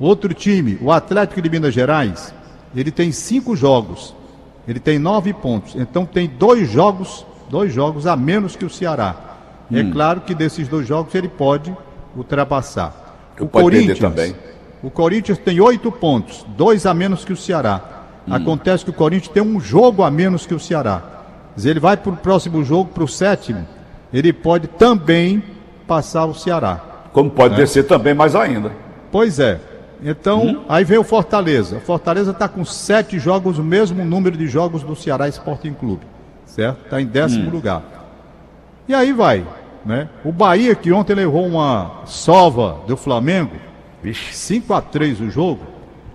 Outro 0.00 0.32
time, 0.32 0.78
o 0.80 0.90
Atlético 0.90 1.42
de 1.42 1.50
Minas 1.50 1.74
Gerais, 1.74 2.34
ele 2.74 2.90
tem 2.90 3.12
cinco 3.12 3.54
jogos, 3.54 4.14
ele 4.66 4.80
tem 4.80 4.98
nove 4.98 5.32
pontos, 5.32 5.76
então 5.76 6.06
tem 6.06 6.26
dois 6.26 6.70
jogos, 6.70 7.26
dois 7.50 7.72
jogos 7.72 8.06
a 8.06 8.16
menos 8.16 8.56
que 8.56 8.64
o 8.64 8.70
Ceará. 8.70 9.14
É 9.72 9.82
claro 9.84 10.22
que 10.22 10.34
desses 10.34 10.68
dois 10.68 10.86
jogos 10.86 11.14
ele 11.14 11.28
pode 11.28 11.74
ultrapassar. 12.16 13.32
Ele 13.36 13.48
pode 13.48 13.70
perder 13.70 13.98
também. 13.98 14.34
O 14.84 14.90
Corinthians 14.90 15.38
tem 15.38 15.58
oito 15.60 15.90
pontos, 15.90 16.44
dois 16.56 16.84
a 16.84 16.92
menos 16.92 17.24
que 17.24 17.32
o 17.32 17.36
Ceará. 17.36 17.80
Acontece 18.30 18.84
que 18.84 18.90
o 18.90 18.94
Corinthians 18.94 19.32
tem 19.32 19.42
um 19.42 19.58
jogo 19.58 20.02
a 20.02 20.10
menos 20.10 20.46
que 20.46 20.54
o 20.54 20.60
Ceará. 20.60 21.02
Dizer, 21.56 21.70
ele 21.70 21.80
vai 21.80 21.96
para 21.96 22.12
o 22.12 22.16
próximo 22.16 22.62
jogo, 22.62 22.90
para 22.92 23.02
o 23.02 23.08
sétimo, 23.08 23.66
ele 24.12 24.30
pode 24.30 24.68
também 24.68 25.42
passar 25.86 26.26
o 26.26 26.34
Ceará. 26.34 26.80
Como 27.14 27.30
pode 27.30 27.56
descer 27.56 27.86
também 27.86 28.12
mais 28.12 28.36
ainda. 28.36 28.72
Pois 29.10 29.40
é. 29.40 29.58
Então, 30.02 30.64
aí 30.68 30.84
vem 30.84 30.98
o 30.98 31.04
Fortaleza. 31.04 31.76
O 31.76 31.80
Fortaleza 31.80 32.32
está 32.32 32.46
com 32.46 32.62
sete 32.62 33.18
jogos, 33.18 33.58
o 33.58 33.64
mesmo 33.64 34.04
número 34.04 34.36
de 34.36 34.46
jogos 34.46 34.82
do 34.82 34.94
Ceará 34.94 35.26
Sporting 35.28 35.72
Clube. 35.72 36.02
Certo? 36.44 36.84
Está 36.84 37.00
em 37.00 37.06
décimo 37.06 37.50
lugar. 37.50 37.82
E 38.86 38.94
aí 38.94 39.14
vai. 39.14 39.46
Né? 39.84 40.10
O 40.22 40.30
Bahia, 40.30 40.74
que 40.74 40.92
ontem 40.92 41.14
levou 41.14 41.46
uma 41.46 42.02
sova 42.04 42.80
do 42.86 42.98
Flamengo, 42.98 43.52
5 44.12 44.74
a 44.74 44.82
3 44.82 45.20
o 45.20 45.30
jogo. 45.30 45.62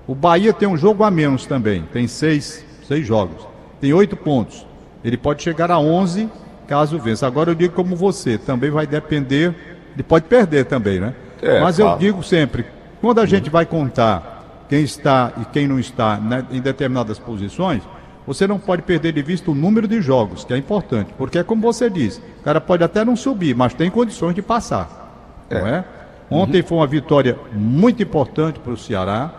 O 0.06 0.14
Bahia 0.14 0.54
tem 0.54 0.68
um 0.68 0.78
jogo 0.78 1.04
a 1.04 1.10
menos 1.10 1.46
também. 1.46 1.84
Tem 1.94 2.08
seis, 2.08 2.66
seis 2.88 3.06
jogos. 3.06 3.48
Tem 3.80 3.94
oito 3.94 4.16
pontos. 4.16 4.66
Ele 5.04 5.18
pode 5.18 5.42
chegar 5.42 5.72
a 5.72 5.80
11 5.80 6.30
caso 6.68 7.00
vença. 7.00 7.26
Agora 7.26 7.50
eu 7.50 7.56
digo 7.56 7.74
como 7.74 7.96
você, 7.96 8.38
também 8.38 8.70
vai 8.70 8.86
depender. 8.86 9.56
Ele 9.96 10.04
pode 10.04 10.26
perder 10.26 10.66
também, 10.66 11.00
né? 11.00 11.16
É, 11.42 11.60
Mas 11.60 11.80
eu 11.80 11.86
claro. 11.86 12.00
digo 12.00 12.24
sempre, 12.24 12.66
quando 13.02 13.20
a 13.20 13.26
gente 13.26 13.50
vai 13.50 13.66
contar 13.66 14.66
quem 14.70 14.84
está 14.84 15.34
e 15.42 15.46
quem 15.46 15.68
não 15.68 15.80
está 15.80 16.18
né, 16.18 16.46
em 16.52 16.62
determinadas 16.62 17.18
posições, 17.18 17.82
você 18.28 18.46
não 18.46 18.60
pode 18.60 18.84
perder 18.84 19.14
de 19.14 19.22
vista 19.24 19.50
o 19.50 19.56
número 19.56 19.88
de 19.88 20.00
jogos, 20.02 20.44
que 20.44 20.54
é 20.54 20.58
importante. 20.58 21.12
Porque 21.18 21.40
é 21.40 21.44
como 21.44 21.62
você 21.62 21.90
diz, 21.90 22.22
o 22.40 22.44
cara 22.44 22.62
pode 22.62 22.84
até 22.84 23.04
não 23.04 23.16
subir, 23.16 23.56
mas 23.56 23.74
tem 23.74 23.90
condições 23.90 24.36
de 24.36 24.42
passar. 24.44 25.46
Não 25.50 25.66
é? 25.66 25.84
Ontem 26.30 26.62
foi 26.62 26.78
uma 26.78 26.88
vitória 26.88 27.38
muito 27.54 28.04
importante 28.04 28.60
para 28.60 28.74
o 28.74 28.78
Ceará. 28.78 29.32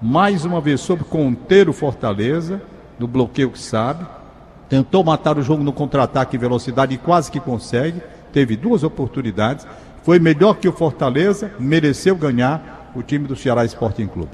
Mais 0.00 0.44
uma 0.44 0.60
vez 0.60 0.80
soube 0.80 1.02
conter 1.04 1.68
o 1.68 1.72
Fortaleza, 1.72 2.62
do 2.98 3.08
bloqueio 3.08 3.50
que 3.50 3.58
sabe. 3.60 4.06
Tentou 4.68 5.02
matar 5.02 5.36
o 5.38 5.42
jogo 5.42 5.64
no 5.64 5.72
contra-ataque 5.72 6.36
e 6.36 6.38
velocidade 6.38 6.94
e 6.94 6.98
quase 6.98 7.30
que 7.30 7.40
consegue. 7.40 8.00
Teve 8.32 8.56
duas 8.56 8.84
oportunidades. 8.84 9.66
Foi 10.04 10.18
melhor 10.18 10.54
que 10.54 10.68
o 10.68 10.72
Fortaleza, 10.72 11.50
mereceu 11.58 12.14
ganhar 12.14 12.92
o 12.94 13.02
time 13.02 13.26
do 13.26 13.34
Ceará 13.34 13.64
Sporting 13.64 14.06
Clube. 14.06 14.30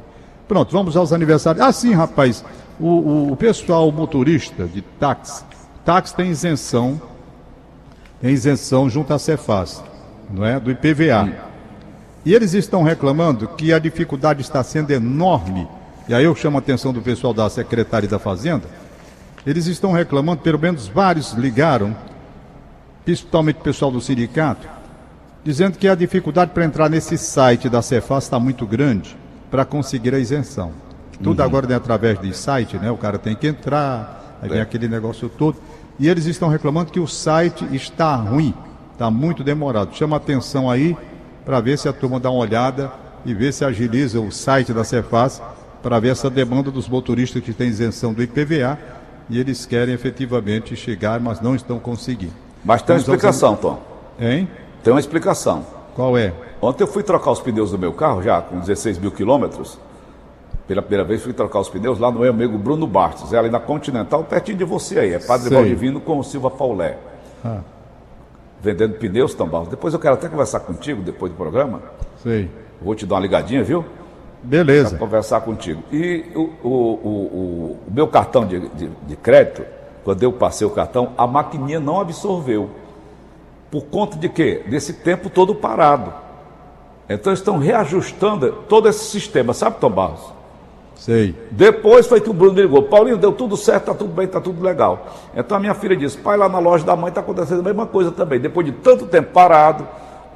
Pronto, 0.46 0.70
vamos 0.72 0.96
aos 0.96 1.12
aniversários. 1.12 1.64
Ah, 1.64 1.72
sim, 1.72 1.94
rapaz. 1.94 2.44
O, 2.78 2.86
o- 2.88 3.32
o 3.32 3.36
pessoal 3.36 3.90
motorista 3.90 4.64
de 4.66 4.82
táxi, 4.82 5.42
táxi 5.84 6.14
tem 6.14 6.28
isenção, 6.30 7.00
tem 8.20 8.30
isenção 8.32 8.90
junto 8.90 9.14
à 9.14 9.18
Cefaz, 9.18 9.82
não 10.30 10.44
é? 10.44 10.58
Do 10.60 10.70
IPVA. 10.70 11.32
E 12.24 12.34
eles 12.34 12.54
estão 12.54 12.82
reclamando 12.82 13.48
que 13.48 13.72
a 13.72 13.78
dificuldade 13.78 14.40
está 14.40 14.62
sendo 14.62 14.90
enorme. 14.90 15.68
E 16.08 16.14
aí 16.14 16.24
eu 16.24 16.34
chamo 16.34 16.56
a 16.56 16.60
atenção 16.60 16.92
do 16.92 17.02
pessoal 17.02 17.34
da 17.34 17.48
Secretaria 17.50 18.08
da 18.08 18.18
Fazenda. 18.18 18.64
Eles 19.46 19.66
estão 19.66 19.92
reclamando, 19.92 20.40
pelo 20.40 20.58
menos 20.58 20.88
vários 20.88 21.32
ligaram, 21.32 21.94
principalmente 23.04 23.56
o 23.60 23.62
pessoal 23.62 23.90
do 23.90 24.00
sindicato, 24.00 24.66
dizendo 25.44 25.76
que 25.76 25.86
a 25.86 25.94
dificuldade 25.94 26.52
para 26.52 26.64
entrar 26.64 26.88
nesse 26.88 27.18
site 27.18 27.68
da 27.68 27.82
Cefaz 27.82 28.24
está 28.24 28.38
muito 28.40 28.66
grande 28.66 29.14
para 29.50 29.64
conseguir 29.64 30.14
a 30.14 30.18
isenção. 30.18 30.72
Tudo 31.22 31.42
agora 31.42 31.70
é 31.70 31.76
através 31.76 32.18
de 32.18 32.34
site, 32.34 32.76
né? 32.78 32.90
O 32.90 32.96
cara 32.96 33.18
tem 33.18 33.36
que 33.36 33.46
entrar, 33.46 34.38
aí 34.42 34.48
vem 34.48 34.58
É. 34.58 34.62
aquele 34.62 34.88
negócio 34.88 35.28
todo. 35.28 35.58
E 35.98 36.08
eles 36.08 36.24
estão 36.24 36.48
reclamando 36.48 36.90
que 36.90 36.98
o 36.98 37.06
site 37.06 37.64
está 37.70 38.16
ruim, 38.16 38.52
está 38.92 39.10
muito 39.10 39.44
demorado. 39.44 39.94
Chama 39.94 40.16
atenção 40.16 40.68
aí 40.70 40.96
para 41.44 41.60
ver 41.60 41.78
se 41.78 41.88
a 41.88 41.92
turma 41.92 42.18
dá 42.18 42.30
uma 42.30 42.40
olhada 42.40 42.90
e 43.24 43.34
ver 43.34 43.52
se 43.52 43.64
agiliza 43.64 44.20
o 44.20 44.30
site 44.30 44.72
da 44.72 44.84
Cefaz 44.84 45.42
para 45.82 45.98
ver 46.00 46.12
essa 46.12 46.30
demanda 46.30 46.70
dos 46.70 46.88
motoristas 46.88 47.42
que 47.42 47.52
têm 47.52 47.68
isenção 47.68 48.12
do 48.12 48.22
IPVA 48.22 48.78
e 49.28 49.38
eles 49.38 49.64
querem 49.66 49.94
efetivamente 49.94 50.74
chegar, 50.76 51.20
mas 51.20 51.40
não 51.40 51.54
estão 51.54 51.78
conseguindo. 51.78 52.32
Mas 52.64 52.82
tem 52.82 52.94
uma 52.94 52.98
aos- 53.00 53.02
explicação, 53.08 53.56
Tom. 53.56 53.78
Hein? 54.18 54.48
Tem 54.82 54.92
uma 54.92 55.00
explicação. 55.00 55.64
Qual 55.94 56.16
é? 56.18 56.32
Ontem 56.60 56.82
eu 56.82 56.86
fui 56.88 57.02
trocar 57.02 57.30
os 57.30 57.40
pneus 57.40 57.70
do 57.70 57.78
meu 57.78 57.92
carro, 57.92 58.22
já 58.22 58.40
com 58.40 58.58
16 58.58 58.98
mil 58.98 59.10
quilômetros. 59.12 59.78
Pela 60.66 60.80
primeira 60.80 61.04
vez 61.04 61.22
fui 61.22 61.32
trocar 61.34 61.60
os 61.60 61.68
pneus 61.68 61.98
lá 61.98 62.10
no 62.10 62.20
meu 62.20 62.30
amigo 62.30 62.56
Bruno 62.56 62.86
Bastos, 62.86 63.32
é 63.34 63.38
ali 63.38 63.50
na 63.50 63.60
Continental, 63.60 64.24
pertinho 64.24 64.56
de 64.58 64.64
você 64.64 64.98
aí. 64.98 65.12
É 65.12 65.18
Padre 65.18 65.48
Sei. 65.48 65.56
Valdivino 65.56 66.00
com 66.00 66.18
o 66.18 66.24
Silva 66.24 66.50
Paulé. 66.50 66.96
Ah. 67.44 67.60
Vendendo 68.64 68.94
pneus, 68.94 69.34
Tambaus. 69.34 69.68
Depois 69.68 69.92
eu 69.92 70.00
quero 70.00 70.14
até 70.14 70.26
conversar 70.26 70.60
contigo, 70.60 71.02
depois 71.02 71.30
do 71.30 71.36
programa. 71.36 71.82
Sei. 72.22 72.50
Vou 72.80 72.94
te 72.94 73.04
dar 73.04 73.16
uma 73.16 73.20
ligadinha, 73.20 73.62
viu? 73.62 73.84
Beleza. 74.42 74.88
Para 74.90 74.98
conversar 74.98 75.40
contigo. 75.42 75.82
E 75.92 76.24
o, 76.34 76.40
o, 76.40 76.68
o, 76.68 77.08
o- 77.08 77.78
meu 77.88 78.08
cartão 78.08 78.46
de, 78.46 78.66
de, 78.70 78.88
de 79.06 79.16
crédito, 79.16 79.64
quando 80.02 80.22
eu 80.22 80.32
passei 80.32 80.66
o 80.66 80.70
cartão, 80.70 81.12
a 81.18 81.26
maquininha 81.26 81.78
não 81.78 82.00
absorveu. 82.00 82.70
Por 83.70 83.84
conta 83.84 84.16
de 84.16 84.28
quê? 84.30 84.62
Desse 84.66 84.94
tempo 84.94 85.28
todo 85.28 85.54
parado. 85.54 86.12
Então 87.08 87.32
estão 87.34 87.58
reajustando 87.58 88.50
todo 88.68 88.88
esse 88.88 89.04
sistema, 89.04 89.52
sabe, 89.52 89.76
Tom 89.78 89.90
Barros? 89.90 90.32
Sei. 90.96 91.34
Depois 91.50 92.06
foi 92.06 92.20
que 92.20 92.30
o 92.30 92.32
Bruno 92.32 92.54
me 92.54 92.62
ligou, 92.62 92.82
Paulinho, 92.84 93.16
deu 93.18 93.32
tudo 93.32 93.56
certo, 93.56 93.86
tá 93.86 93.94
tudo 93.94 94.12
bem, 94.12 94.26
tá 94.26 94.40
tudo 94.40 94.62
legal. 94.64 95.06
Então 95.36 95.56
a 95.56 95.60
minha 95.60 95.74
filha 95.74 95.96
disse, 95.96 96.16
pai, 96.16 96.36
lá 96.36 96.48
na 96.48 96.58
loja 96.58 96.84
da 96.84 96.94
mãe 96.96 97.08
está 97.08 97.20
acontecendo 97.20 97.60
a 97.60 97.62
mesma 97.64 97.86
coisa 97.86 98.10
também. 98.10 98.38
Depois 98.40 98.64
de 98.64 98.72
tanto 98.72 99.06
tempo 99.06 99.32
parado, 99.32 99.86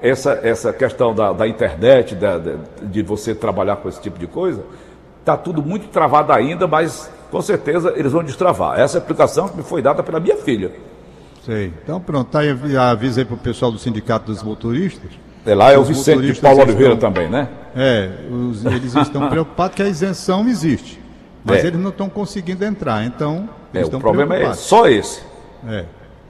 essa, 0.03 0.33
essa 0.43 0.73
questão 0.73 1.15
da, 1.15 1.33
da 1.33 1.47
internet, 1.49 2.15
da- 2.15 2.39
da- 2.39 2.57
de 2.83 3.03
você 3.03 3.35
trabalhar 3.35 3.77
com 3.77 3.89
esse 3.89 4.01
tipo 4.01 4.19
de 4.19 4.27
coisa, 4.27 4.63
está 5.21 5.37
tudo 5.37 5.63
muito 5.63 5.89
travado 5.89 6.33
ainda, 6.33 6.67
mas 6.67 7.11
com 7.31 7.41
certeza 7.41 7.93
eles 7.97 8.13
vão 8.13 8.23
destravar. 8.25 8.79
Essa 8.79 8.99
é 8.99 9.01
explicação 9.01 9.49
que 9.49 9.57
me 9.57 9.63
foi 9.63 9.81
dada 9.81 10.03
pela 10.03 10.19
minha 10.21 10.37
filha. 10.37 10.73
Sei. 11.45 11.73
Então 11.83 12.01
pronto, 12.01 12.31
tá 12.31 12.41
aí 12.41 12.51
avisa 12.77 13.21
aí 13.21 13.25
pro 13.25 13.37
pessoal 13.37 13.71
do 13.73 13.79
Sindicato 13.79 14.27
dos 14.27 14.43
Motoristas. 14.43 15.11
É 15.51 15.55
lá 15.55 15.73
é 15.73 15.79
o 15.79 15.85
Vicente 15.85 16.21
de 16.33 16.41
Paulo 16.41 16.59
estão- 16.59 16.69
Oliveira 16.75 16.97
também, 16.97 17.29
né? 17.29 17.49
É, 17.75 18.11
os- 18.31 18.65
eles 18.65 18.95
estão 18.95 19.29
preocupados 19.31 19.75
que 19.77 19.83
a 19.83 19.89
isenção 19.89 20.47
existe. 20.49 21.01
Mas 21.45 21.65
É. 21.65 21.69
eles 21.69 21.81
não 21.81 21.91
estão 21.91 22.09
conseguindo 22.09 22.65
entrar, 22.65 23.05
então 23.05 23.49
É, 23.73 23.79
o 23.81 23.83
estão 23.83 24.01
problema 24.01 24.37
é 24.37 24.51
esse, 24.51 24.63
só 24.63 24.87
esse. 24.89 25.23
É. 25.67 25.85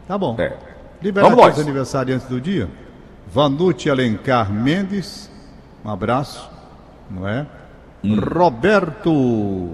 Tá 0.06 0.16
bom. 0.16 0.36
É. 0.38 0.52
Vamos 1.12 1.38
aqui 1.44 1.52
os 1.60 1.60
aniversariantes 1.60 2.26
do 2.28 2.40
dia. 2.40 2.68
Vanucci 3.32 3.90
Alencar 3.90 4.52
Mendes, 4.52 5.30
um 5.84 5.90
abraço, 5.90 6.48
não 7.10 7.26
é? 7.28 7.46
Hum. 8.04 8.16
Roberto 8.20 9.70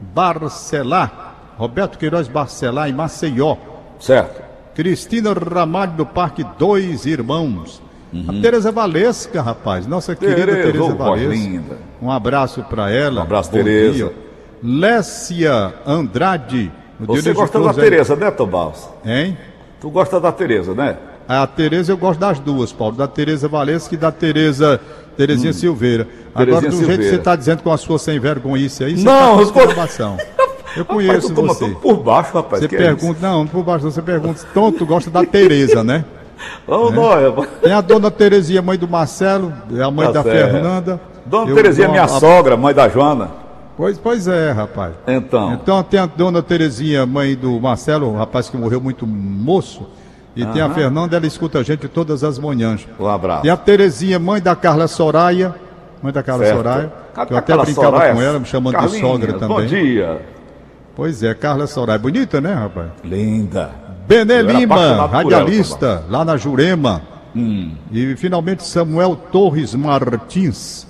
Barcelar, 0.00 1.34
Roberto 1.56 1.98
Queiroz 1.98 2.28
Barcelar 2.28 2.88
em 2.88 2.92
Maceió. 2.92 3.56
Certo. 3.98 4.42
Cristina 4.74 5.32
Ramalho 5.32 5.92
do 5.92 6.06
Parque 6.06 6.44
Dois 6.58 7.04
Irmãos. 7.04 7.82
A 8.28 8.32
Tereza 8.40 8.72
Valesca, 8.72 9.42
rapaz, 9.42 9.86
nossa 9.86 10.16
querida 10.16 10.52
Uhum. 10.52 10.62
Tereza, 10.62 10.94
Valesca. 10.94 11.34
linda. 11.34 11.76
Um 12.00 12.10
abraço 12.10 12.62
para 12.62 12.90
ela. 12.90 13.20
Um 13.20 13.24
abraço, 13.24 13.50
Bom 13.50 13.56
Tereza. 13.58 13.92
dia. 13.94 14.12
Lécia 14.62 15.74
Andrade. 15.86 16.70
Você 17.00 17.32
gosta 17.32 17.60
da 17.60 17.72
Tereza, 17.74 18.16
né, 18.16 18.30
Tom 18.30 18.46
Barros? 18.46 18.88
Hein? 19.04 19.36
Tu 19.80 19.90
gosta 19.90 20.18
da 20.18 20.32
Tereza, 20.32 20.74
né? 20.74 20.96
A 21.28 21.46
Tereza 21.46 21.92
eu 21.92 21.96
gosto 21.98 22.18
das 22.18 22.38
duas, 22.40 22.72
Paulo. 22.72 22.96
Da 22.96 23.06
Tereza 23.06 23.46
Valesca 23.48 23.94
e 23.94 23.98
da 23.98 24.10
Tereza 24.10 24.80
Terezinha 25.16 25.52
Silveira. 25.52 26.08
Agora, 26.34 26.56
Hum. 26.56 26.60
Terezinha 26.60 26.70
do 26.70 26.76
jeito 26.76 26.86
que 26.86 26.86
Silveira. 26.94 27.10
você 27.10 27.16
está 27.16 27.36
dizendo 27.36 27.62
com 27.62 27.72
a 27.72 27.76
sua 27.76 27.98
sem 27.98 28.18
vergonhice 28.18 28.84
aí, 28.84 28.96
você 28.96 29.04
Não, 29.04 29.36
tá 29.36 29.42
eu 29.42 29.46
tô- 29.46 29.52
com. 29.52 30.16
Eu 30.76 30.84
conheço 30.84 31.28
Rapaz, 31.34 31.58
você. 31.58 31.68
por 31.82 31.96
baixo, 31.96 32.32
rapaz. 32.34 32.60
Você 32.62 32.74
é 32.74 32.78
pergunta, 32.78 33.18
não, 33.20 33.46
por 33.46 33.64
baixo, 33.64 33.84
você 33.90 34.00
pergunta, 34.02 34.40
tu 34.54 34.86
gosta 34.86 35.10
da 35.10 35.24
Tereza, 35.24 35.82
né? 35.84 36.04
Ô, 36.66 36.90
Noia, 36.90 37.28
rapaz. 37.30 37.48
Tem 37.62 37.72
a 37.72 37.80
dona 37.80 38.10
Terezinha, 38.10 38.62
mãe 38.62 38.78
do 38.78 38.88
Marcelo, 38.88 39.52
é 39.74 39.82
a 39.82 39.90
mãe 39.90 40.06
Tá 40.06 40.12
da 40.12 40.22
certo. 40.22 40.52
Fernanda. 40.52 41.00
Dona 41.26 41.54
Terezinha, 41.54 41.86
dou 41.86 41.92
minha 41.92 42.04
a- 42.04 42.08
sogra, 42.08 42.56
mãe 42.56 42.74
da 42.74 42.88
Joana. 42.88 43.28
Pois, 43.76 43.98
pois 43.98 44.26
é, 44.26 44.50
rapaz. 44.50 44.92
Então, 45.06 45.52
Então 45.52 45.82
tem 45.82 46.00
a 46.00 46.06
dona 46.06 46.42
Terezinha, 46.42 47.06
mãe 47.06 47.36
do 47.36 47.60
Marcelo, 47.60 48.08
o 48.12 48.16
rapaz 48.16 48.48
que 48.50 48.56
morreu 48.56 48.80
muito 48.80 49.06
moço. 49.06 49.86
E 50.34 50.44
tem 50.46 50.62
a 50.62 50.70
Fernanda, 50.70 51.16
ela 51.16 51.26
escuta 51.26 51.58
a 51.58 51.62
gente 51.62 51.88
todas 51.88 52.22
as 52.22 52.38
manhãs. 52.38 52.86
um 52.98 53.06
abraço. 53.06 53.42
Tem 53.42 53.50
a 53.50 53.56
Terezinha, 53.56 54.18
mãe 54.18 54.40
da 54.40 54.54
Carla 54.56 54.86
Soraya. 54.88 55.54
Mãe 56.00 56.12
da 56.12 56.22
Carla 56.22 56.44
Certo. 56.44 56.56
Soraya. 56.58 56.92
Que 57.12 57.18
eu 57.20 57.22
até 57.24 57.36
aquela 57.38 57.64
brincava 57.64 57.86
Soraya? 57.90 58.14
com 58.14 58.22
ela, 58.22 58.38
me 58.38 58.44
chamando 58.46 58.78
de 58.78 59.00
sogra 59.00 59.32
também. 59.32 59.48
Bom 59.48 59.66
dia. 59.66 60.20
Pois 60.94 61.22
é, 61.24 61.34
Carla 61.34 61.66
Soraya. 61.66 61.98
Bonita, 61.98 62.40
né, 62.40 62.52
rapaz? 62.54 62.86
Linda. 63.04 63.70
Benê 64.08 64.40
Lima, 64.40 64.74
por 64.74 64.82
ela, 64.82 65.06
radialista, 65.06 66.02
lá 66.08 66.24
na 66.24 66.38
Jurema. 66.38 67.02
Hum. 67.36 67.72
E 67.92 68.16
finalmente 68.16 68.64
Samuel 68.64 69.14
Torres 69.30 69.74
Martins. 69.74 70.86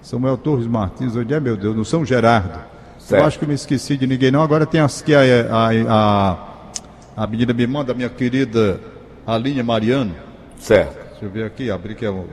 Samuel 0.00 0.36
Torres 0.36 0.66
Martins, 0.68 1.16
onde 1.16 1.34
é, 1.34 1.40
meu 1.40 1.56
Deus? 1.56 1.74
No 1.74 1.84
São 1.84 2.04
Gerardo. 2.04 2.60
Certo. 2.98 3.20
Eu 3.20 3.26
acho 3.26 3.38
que 3.38 3.46
me 3.46 3.54
esqueci 3.54 3.96
de 3.96 4.06
ninguém, 4.06 4.30
não. 4.30 4.42
Agora 4.42 4.64
tem 4.64 4.80
as 4.80 5.02
que 5.02 5.12
a, 5.12 5.20
a, 5.20 5.70
a, 5.88 7.24
a 7.24 7.26
menina 7.26 7.52
me 7.52 7.66
manda, 7.66 7.92
minha 7.92 8.08
querida 8.08 8.78
Alinha 9.26 9.64
Mariano. 9.64 10.14
Certo. 10.56 10.94
Deixa 11.10 11.24
eu 11.24 11.30
ver 11.30 11.44
aqui, 11.44 11.68
abrir 11.68 11.96
que 11.96 12.04
é 12.04 12.10
o, 12.10 12.26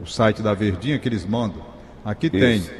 o 0.00 0.06
site 0.06 0.42
da 0.42 0.54
Verdinha 0.54 0.96
que 0.98 1.08
eles 1.08 1.26
mandam. 1.26 1.60
Aqui 2.04 2.30
tem 2.30 2.58
Isso. 2.58 2.70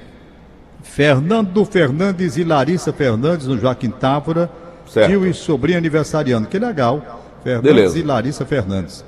Fernando 0.83 1.65
Fernandes 1.65 2.37
e 2.37 2.45
Larissa 2.45 2.93
Fernandes 2.93 3.49
no 3.49 3.59
Joaquim 3.59 3.91
Távora. 3.91 4.49
Certo. 4.87 5.09
Tio 5.09 5.27
e 5.27 5.33
sobrinho 5.33 5.79
aniversariando. 5.79 6.49
Que 6.49 6.59
legal. 6.59 7.23
Fernandes 7.42 7.75
Beleza. 7.75 7.99
e 7.99 8.03
Larissa 8.03 8.45
Fernandes. 8.45 9.05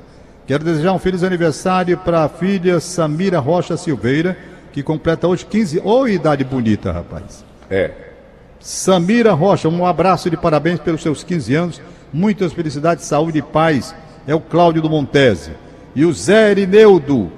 Quero 0.46 0.64
desejar 0.64 0.92
um 0.92 0.98
feliz 0.98 1.22
aniversário 1.22 1.96
para 1.96 2.24
a 2.24 2.28
filha 2.28 2.78
Samira 2.78 3.38
Rocha 3.38 3.76
Silveira, 3.76 4.36
que 4.72 4.82
completa 4.82 5.26
hoje 5.26 5.46
15. 5.46 5.80
Ô, 5.84 6.06
idade 6.06 6.44
bonita, 6.44 6.92
rapaz. 6.92 7.44
É. 7.70 7.90
Samira 8.60 9.32
Rocha, 9.32 9.68
um 9.68 9.86
abraço 9.86 10.28
de 10.28 10.36
parabéns 10.36 10.80
pelos 10.80 11.02
seus 11.02 11.22
15 11.22 11.54
anos. 11.54 11.82
Muitas 12.12 12.52
felicidades, 12.52 13.04
saúde 13.04 13.38
e 13.38 13.42
paz. 13.42 13.94
É 14.26 14.34
o 14.34 14.40
Cláudio 14.40 14.82
do 14.82 14.90
Montese. 14.90 15.52
E 15.94 16.04
o 16.04 16.12
Zé 16.12 16.50
Erineudo, 16.50 17.30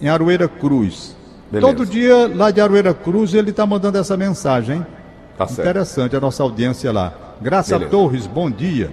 em 0.00 0.08
Aroeira 0.08 0.48
Cruz. 0.48 1.16
Beleza. 1.50 1.72
Todo 1.72 1.86
dia, 1.86 2.30
lá 2.34 2.50
de 2.50 2.60
Aroeira 2.60 2.92
Cruz, 2.92 3.32
ele 3.32 3.50
está 3.50 3.64
mandando 3.64 3.96
essa 3.96 4.16
mensagem, 4.16 4.76
hein? 4.76 4.86
Tá 5.36 5.46
certo. 5.46 5.60
Interessante 5.60 6.16
a 6.16 6.20
nossa 6.20 6.42
audiência 6.42 6.92
lá. 6.92 7.27
Graça 7.40 7.74
Beleza. 7.78 7.90
Torres, 7.90 8.26
bom 8.26 8.50
dia. 8.50 8.90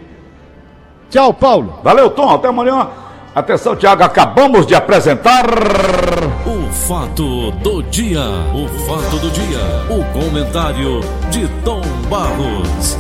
Tchau, 1.10 1.34
Paulo. 1.34 1.80
Valeu, 1.84 2.10
Tom. 2.10 2.30
Até 2.30 2.48
amanhã. 2.48 2.88
Atenção, 3.34 3.76
Tiago. 3.76 4.04
Acabamos 4.04 4.66
de 4.66 4.76
apresentar. 4.76 5.46
O 6.46 6.72
fato 6.72 7.52
do 7.52 7.84
dia. 7.84 8.22
O 8.54 8.68
fato 8.86 9.18
do 9.20 9.30
dia. 9.30 9.60
O 9.90 10.04
comentário 10.14 11.02
de 11.30 11.48
Tom 11.64 11.82
Barros. 12.10 12.98